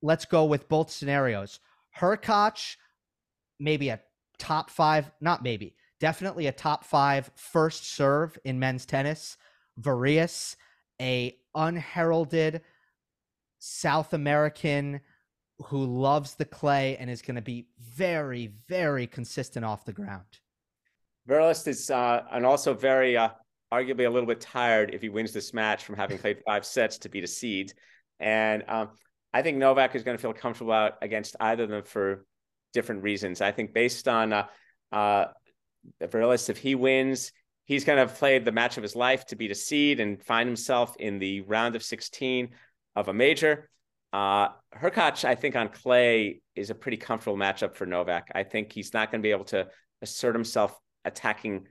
let's 0.00 0.24
go 0.24 0.44
with 0.44 0.68
both 0.68 0.90
scenarios. 0.90 1.58
Hurkacz, 1.98 2.76
maybe 3.58 3.88
a 3.88 4.00
top 4.38 4.70
five, 4.70 5.10
not 5.20 5.42
maybe, 5.42 5.74
definitely 5.98 6.46
a 6.46 6.52
top 6.52 6.84
five 6.84 7.30
first 7.34 7.92
serve 7.92 8.38
in 8.44 8.58
men's 8.58 8.86
tennis. 8.86 9.36
Varillas, 9.80 10.54
a 11.00 11.36
unheralded 11.54 12.62
South 13.58 14.12
American 14.12 15.00
who 15.66 15.84
loves 15.84 16.34
the 16.34 16.44
clay 16.44 16.96
and 16.96 17.08
is 17.08 17.22
going 17.22 17.36
to 17.36 17.42
be 17.42 17.66
very, 17.80 18.52
very 18.68 19.06
consistent 19.06 19.64
off 19.64 19.84
the 19.84 19.92
ground. 19.92 20.24
Varillas 21.28 21.66
is 21.68 21.90
uh, 21.90 22.22
and 22.32 22.44
also 22.44 22.74
very 22.74 23.16
uh, 23.16 23.30
arguably 23.72 24.06
a 24.06 24.10
little 24.10 24.26
bit 24.26 24.40
tired 24.40 24.92
if 24.94 25.00
he 25.00 25.08
wins 25.08 25.32
this 25.32 25.54
match 25.54 25.84
from 25.84 25.96
having 25.96 26.18
played 26.18 26.38
five 26.46 26.64
sets 26.64 26.98
to 26.98 27.08
beat 27.08 27.24
a 27.24 27.28
seed. 27.28 27.72
And 28.20 28.64
um, 28.68 28.90
I 29.32 29.42
think 29.42 29.58
Novak 29.58 29.94
is 29.94 30.02
going 30.02 30.16
to 30.16 30.22
feel 30.22 30.32
comfortable 30.32 30.72
out 30.72 30.94
against 31.02 31.36
either 31.40 31.64
of 31.64 31.70
them 31.70 31.82
for 31.82 32.24
different 32.72 33.02
reasons. 33.02 33.40
I 33.40 33.52
think 33.52 33.72
based 33.72 34.08
on 34.08 34.32
uh, 34.32 34.46
uh, 34.92 35.26
if 36.00 36.58
he 36.58 36.74
wins, 36.74 37.32
he's 37.64 37.84
going 37.84 37.96
to 37.96 38.06
have 38.06 38.18
played 38.18 38.44
the 38.44 38.52
match 38.52 38.76
of 38.76 38.82
his 38.82 38.94
life 38.94 39.26
to 39.26 39.36
beat 39.36 39.50
a 39.50 39.54
seed 39.54 40.00
and 40.00 40.22
find 40.22 40.48
himself 40.48 40.94
in 40.98 41.18
the 41.18 41.40
round 41.42 41.76
of 41.76 41.82
16 41.82 42.50
of 42.96 43.08
a 43.08 43.14
major. 43.14 43.68
Uh, 44.14 44.50
Hurkacz, 44.72 45.24
I 45.24 45.34
think 45.34 45.56
on 45.56 45.68
clay 45.70 46.40
is 46.54 46.70
a 46.70 46.74
pretty 46.74 46.96
comfortable 46.96 47.36
matchup 47.36 47.74
for 47.74 47.84
Novak. 47.84 48.30
I 48.32 48.44
think 48.44 48.72
he's 48.72 48.94
not 48.94 49.10
going 49.10 49.20
to 49.20 49.26
be 49.26 49.32
able 49.32 49.46
to 49.46 49.66
assert 50.02 50.36
himself 50.36 50.78
attacking 51.04 51.66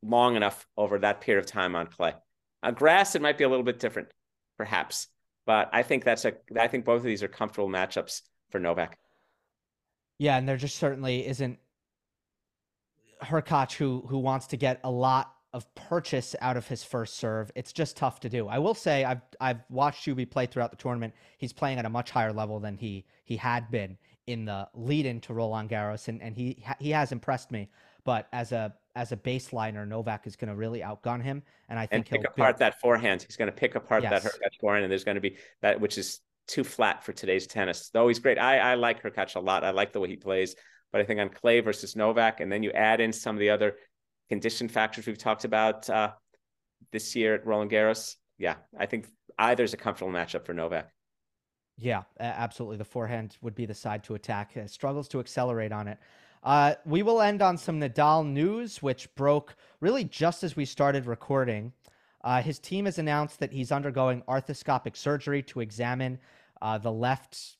long 0.00 0.36
enough 0.36 0.64
over 0.76 1.00
that 1.00 1.20
period 1.20 1.44
of 1.44 1.50
time 1.50 1.74
on 1.74 1.88
clay. 1.88 2.14
On 2.62 2.74
grass, 2.74 3.16
it 3.16 3.22
might 3.22 3.38
be 3.38 3.42
a 3.42 3.48
little 3.48 3.64
bit 3.64 3.80
different, 3.80 4.06
perhaps, 4.56 5.08
but 5.46 5.68
I 5.72 5.82
think 5.82 6.04
that's 6.04 6.24
a. 6.24 6.34
I 6.56 6.68
think 6.68 6.84
both 6.84 6.98
of 6.98 7.04
these 7.04 7.24
are 7.24 7.28
comfortable 7.28 7.68
matchups 7.68 8.22
for 8.50 8.60
Novak. 8.60 8.96
Yeah, 10.18 10.36
and 10.36 10.48
there 10.48 10.56
just 10.56 10.76
certainly 10.76 11.26
isn't 11.26 11.58
Hurkacz 13.20 13.72
who 13.72 14.04
who 14.08 14.18
wants 14.18 14.46
to 14.48 14.56
get 14.56 14.78
a 14.84 14.90
lot 14.92 15.34
of 15.58 15.74
purchase 15.74 16.36
out 16.40 16.56
of 16.56 16.68
his 16.68 16.84
first 16.84 17.16
serve. 17.16 17.50
It's 17.56 17.72
just 17.72 17.96
tough 17.96 18.20
to 18.20 18.28
do. 18.28 18.46
I 18.46 18.58
will 18.58 18.74
say 18.74 19.04
I've 19.04 19.20
I've 19.40 19.60
watched 19.68 20.06
Hubie 20.06 20.30
play 20.30 20.46
throughout 20.46 20.70
the 20.70 20.76
tournament. 20.76 21.12
He's 21.36 21.52
playing 21.52 21.78
at 21.78 21.84
a 21.84 21.90
much 21.90 22.12
higher 22.12 22.32
level 22.32 22.60
than 22.60 22.76
he 22.76 23.04
he 23.24 23.36
had 23.36 23.68
been 23.70 23.98
in 24.28 24.44
the 24.44 24.68
lead 24.72 25.04
into 25.04 25.34
Roland 25.34 25.68
Garros, 25.68 26.06
and 26.06 26.22
and 26.22 26.36
he 26.36 26.64
he 26.78 26.90
has 26.90 27.10
impressed 27.10 27.50
me. 27.50 27.68
But 28.04 28.28
as 28.32 28.52
a 28.52 28.72
as 28.94 29.10
a 29.10 29.16
baseliner, 29.16 29.86
Novak 29.86 30.28
is 30.28 30.36
going 30.36 30.48
to 30.48 30.54
really 30.54 30.80
outgun 30.80 31.20
him, 31.20 31.42
and 31.68 31.76
I 31.76 31.86
think 31.86 32.10
and 32.12 32.22
pick 32.22 32.30
apart 32.30 32.58
build... 32.58 32.72
that 32.72 32.80
forehand. 32.80 33.24
He's 33.26 33.36
going 33.36 33.50
to 33.50 33.56
pick 33.56 33.74
apart 33.74 34.04
yes. 34.04 34.10
that 34.12 34.22
Hurkacz 34.22 34.60
forehand, 34.60 34.84
and 34.84 34.92
there's 34.92 35.04
going 35.04 35.16
to 35.16 35.20
be 35.20 35.36
that 35.60 35.80
which 35.80 35.98
is 35.98 36.20
too 36.46 36.62
flat 36.62 37.04
for 37.04 37.12
today's 37.12 37.48
tennis. 37.48 37.90
Though 37.92 38.06
he's 38.06 38.20
great, 38.20 38.38
I 38.38 38.58
I 38.58 38.74
like 38.76 39.02
Hurkacz 39.02 39.34
a 39.34 39.40
lot. 39.40 39.64
I 39.64 39.70
like 39.70 39.92
the 39.92 39.98
way 39.98 40.08
he 40.08 40.16
plays, 40.16 40.54
but 40.92 41.00
I 41.00 41.04
think 41.04 41.18
on 41.18 41.30
clay 41.30 41.58
versus 41.58 41.96
Novak, 41.96 42.38
and 42.38 42.50
then 42.52 42.62
you 42.62 42.70
add 42.70 43.00
in 43.00 43.12
some 43.12 43.34
of 43.34 43.40
the 43.40 43.50
other 43.50 43.74
condition 44.28 44.68
factors 44.68 45.06
we've 45.06 45.18
talked 45.18 45.44
about 45.44 45.88
uh, 45.90 46.12
this 46.92 47.14
year 47.16 47.34
at 47.34 47.46
Roland 47.46 47.70
Garros. 47.70 48.16
Yeah, 48.38 48.56
I 48.78 48.86
think 48.86 49.08
either 49.38 49.64
is 49.64 49.74
a 49.74 49.76
comfortable 49.76 50.12
matchup 50.12 50.44
for 50.44 50.54
Novak. 50.54 50.90
Yeah, 51.76 52.02
absolutely. 52.18 52.76
The 52.76 52.84
forehand 52.84 53.36
would 53.40 53.54
be 53.54 53.66
the 53.66 53.74
side 53.74 54.02
to 54.04 54.14
attack. 54.14 54.56
Struggles 54.66 55.06
to 55.08 55.20
accelerate 55.20 55.72
on 55.72 55.86
it. 55.86 55.98
Uh, 56.42 56.74
we 56.84 57.02
will 57.02 57.20
end 57.20 57.42
on 57.42 57.56
some 57.56 57.80
Nadal 57.80 58.26
news, 58.26 58.82
which 58.82 59.12
broke 59.14 59.56
really 59.80 60.04
just 60.04 60.42
as 60.42 60.56
we 60.56 60.64
started 60.64 61.06
recording. 61.06 61.72
Uh, 62.24 62.42
his 62.42 62.58
team 62.58 62.84
has 62.84 62.98
announced 62.98 63.38
that 63.38 63.52
he's 63.52 63.72
undergoing 63.72 64.22
arthroscopic 64.28 64.96
surgery 64.96 65.42
to 65.42 65.60
examine 65.60 66.18
uh, 66.62 66.78
the 66.78 66.90
left 66.90 67.56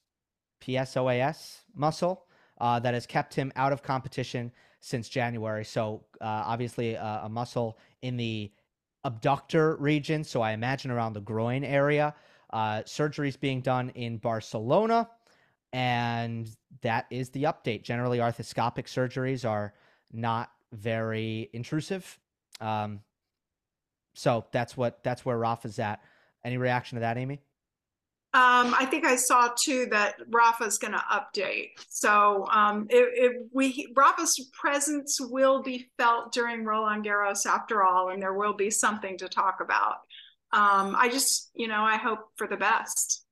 PSOAS 0.61 1.59
muscle 1.75 2.27
uh, 2.61 2.81
that 2.81 2.95
has 2.95 3.07
kept 3.07 3.35
him 3.35 3.53
out 3.55 3.73
of 3.73 3.83
competition 3.83 4.51
since 4.89 5.09
January. 5.09 5.65
So 5.65 6.05
uh, 6.21 6.43
obviously 6.47 6.97
uh, 6.97 7.27
a 7.27 7.29
muscle 7.29 7.79
in 8.03 8.17
the 8.17 8.51
abductor 9.05 9.77
region. 9.77 10.25
So 10.25 10.41
I 10.43 10.53
imagine 10.53 10.91
around 10.91 11.13
the 11.13 11.21
groin 11.21 11.65
area. 11.65 12.15
Uh, 12.51 12.83
surgery 12.87 13.29
is 13.29 13.37
being 13.37 13.61
done 13.61 13.91
in 13.91 14.17
Barcelona. 14.17 15.09
And 15.73 16.49
that 16.81 17.07
is 17.11 17.29
the 17.31 17.45
update. 17.45 17.83
Generally, 17.83 18.19
arthroscopic 18.19 18.87
surgeries 18.87 19.49
are 19.49 19.75
not 20.11 20.51
very 20.73 21.51
intrusive. 21.53 22.19
Um, 22.61 23.01
so 24.15 24.47
that's 24.51 24.77
what 24.77 25.03
that's 25.05 25.25
where 25.27 25.39
Rafa's 25.39 25.79
at. 25.79 26.03
Any 26.43 26.57
reaction 26.57 26.97
to 26.97 27.01
that, 27.01 27.19
Amy? 27.19 27.41
Um, 28.35 28.75
I 28.79 28.85
think 28.85 29.07
I 29.07 29.17
saw 29.17 29.49
too 29.57 29.87
that 29.91 30.17
Rafa's 30.31 30.77
going 30.77 30.93
to 30.93 31.03
update. 31.11 31.71
So 31.89 32.47
um, 32.53 32.87
it, 32.91 33.09
it, 33.15 33.33
we 33.55 33.91
Rafa's 33.97 34.51
presence 34.53 35.19
will 35.19 35.63
be 35.63 35.91
felt 35.97 36.33
during 36.33 36.67
Roland 36.67 37.07
Garros 37.07 37.47
after 37.47 37.83
all, 37.83 38.11
and 38.11 38.21
there 38.21 38.35
will 38.35 38.53
be 38.53 38.69
something 38.69 39.17
to 39.17 39.29
talk 39.29 39.61
about. 39.63 39.95
Um, 40.53 40.95
I 40.95 41.09
just, 41.09 41.51
you 41.55 41.69
know, 41.69 41.81
I 41.81 41.97
hope 41.97 42.21
for 42.37 42.47
the 42.47 42.59
best. 42.59 43.25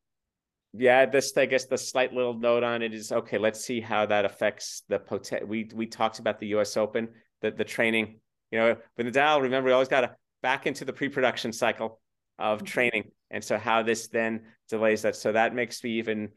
Yeah, 0.72 1.04
this 1.04 1.36
I 1.36 1.44
guess 1.44 1.66
the 1.66 1.76
slight 1.76 2.14
little 2.14 2.34
note 2.34 2.62
on 2.62 2.80
it 2.80 2.94
is 2.94 3.12
okay. 3.12 3.36
Let's 3.36 3.62
see 3.62 3.82
how 3.82 4.06
that 4.06 4.24
affects 4.24 4.82
the 4.88 4.98
potent. 4.98 5.46
We 5.46 5.70
we 5.74 5.86
talked 5.86 6.20
about 6.20 6.38
the 6.38 6.48
U.S. 6.48 6.74
Open, 6.78 7.08
the 7.42 7.50
the 7.50 7.64
training. 7.64 8.20
You 8.50 8.60
know, 8.60 8.76
with 8.96 9.06
Nadal, 9.06 9.42
remember 9.42 9.68
we 9.68 9.72
always 9.74 9.88
got 9.88 10.02
to 10.02 10.16
back 10.42 10.66
into 10.66 10.86
the 10.86 10.92
pre-production 10.92 11.52
cycle 11.52 12.00
of 12.38 12.58
mm-hmm. 12.58 12.66
training. 12.66 13.10
And 13.30 13.42
so 13.42 13.58
how 13.58 13.82
this 13.82 14.08
then 14.08 14.42
delays 14.68 15.02
that 15.02 15.16
so 15.16 15.32
that 15.32 15.54
makes 15.54 15.82
me 15.82 15.90
even 15.92 16.28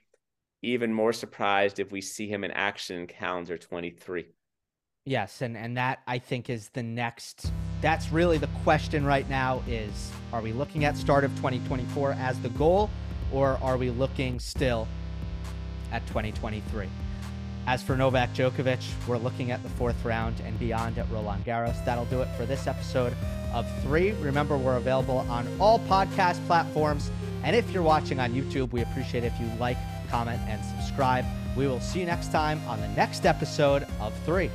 even 0.62 0.94
more 0.94 1.14
surprised 1.14 1.80
if 1.80 1.92
we 1.92 2.02
see 2.02 2.28
him 2.28 2.44
in 2.44 2.52
action 2.52 3.00
in 3.00 3.08
calendar 3.08 3.58
23 3.58 4.26
yes 5.06 5.42
and 5.42 5.56
and 5.56 5.78
that 5.78 6.00
i 6.08 6.18
think 6.18 6.50
is 6.50 6.70
the 6.70 6.84
next 6.84 7.52
that's 7.82 8.12
really 8.12 8.38
the 8.38 8.50
question 8.64 9.06
right 9.06 9.30
now 9.30 9.64
is 9.68 10.12
are 10.34 10.42
we 10.42 10.52
looking 10.52 10.86
at 10.86 10.98
start 10.98 11.24
of 11.24 11.32
2024 11.38 12.14
as 12.14 12.40
the 12.42 12.50
goal 12.50 12.90
or 13.32 13.58
are 13.62 13.78
we 13.78 13.90
looking 13.90 14.40
still 14.40 14.88
at 15.92 16.06
2023 16.08 16.88
as 17.70 17.84
for 17.84 17.96
Novak 17.96 18.34
Djokovic, 18.34 18.84
we're 19.08 19.20
looking 19.20 19.52
at 19.52 19.62
the 19.62 19.70
fourth 19.70 20.04
round 20.04 20.40
and 20.44 20.58
beyond 20.58 20.98
at 20.98 21.08
Roland 21.12 21.46
Garros. 21.46 21.86
That'll 21.86 22.06
do 22.06 22.20
it 22.24 22.28
for 22.36 22.48
this 22.48 22.66
episode 22.66 23.14
of 23.54 23.64
three. 23.84 24.14
Remember, 24.14 24.58
we're 24.58 24.78
available 24.78 25.20
on 25.30 25.48
all 25.60 25.78
podcast 25.82 26.44
platforms. 26.48 27.12
And 27.44 27.56
if 27.56 27.70
you're 27.70 27.84
watching 27.84 28.20
on 28.20 28.34
YouTube, 28.34 28.72
we 28.72 28.82
appreciate 28.82 29.24
if 29.24 29.40
you 29.40 29.46
like, 29.60 29.78
comment, 30.10 30.42
and 30.48 30.66
subscribe. 30.66 31.26
We 31.56 31.68
will 31.68 31.80
see 31.80 32.00
you 32.00 32.08
next 32.08 32.32
time 32.32 32.60
on 32.68 32.82
the 32.82 32.88
next 32.88 33.28
episode 33.28 33.86
of 34.00 34.18
three. 34.26 34.50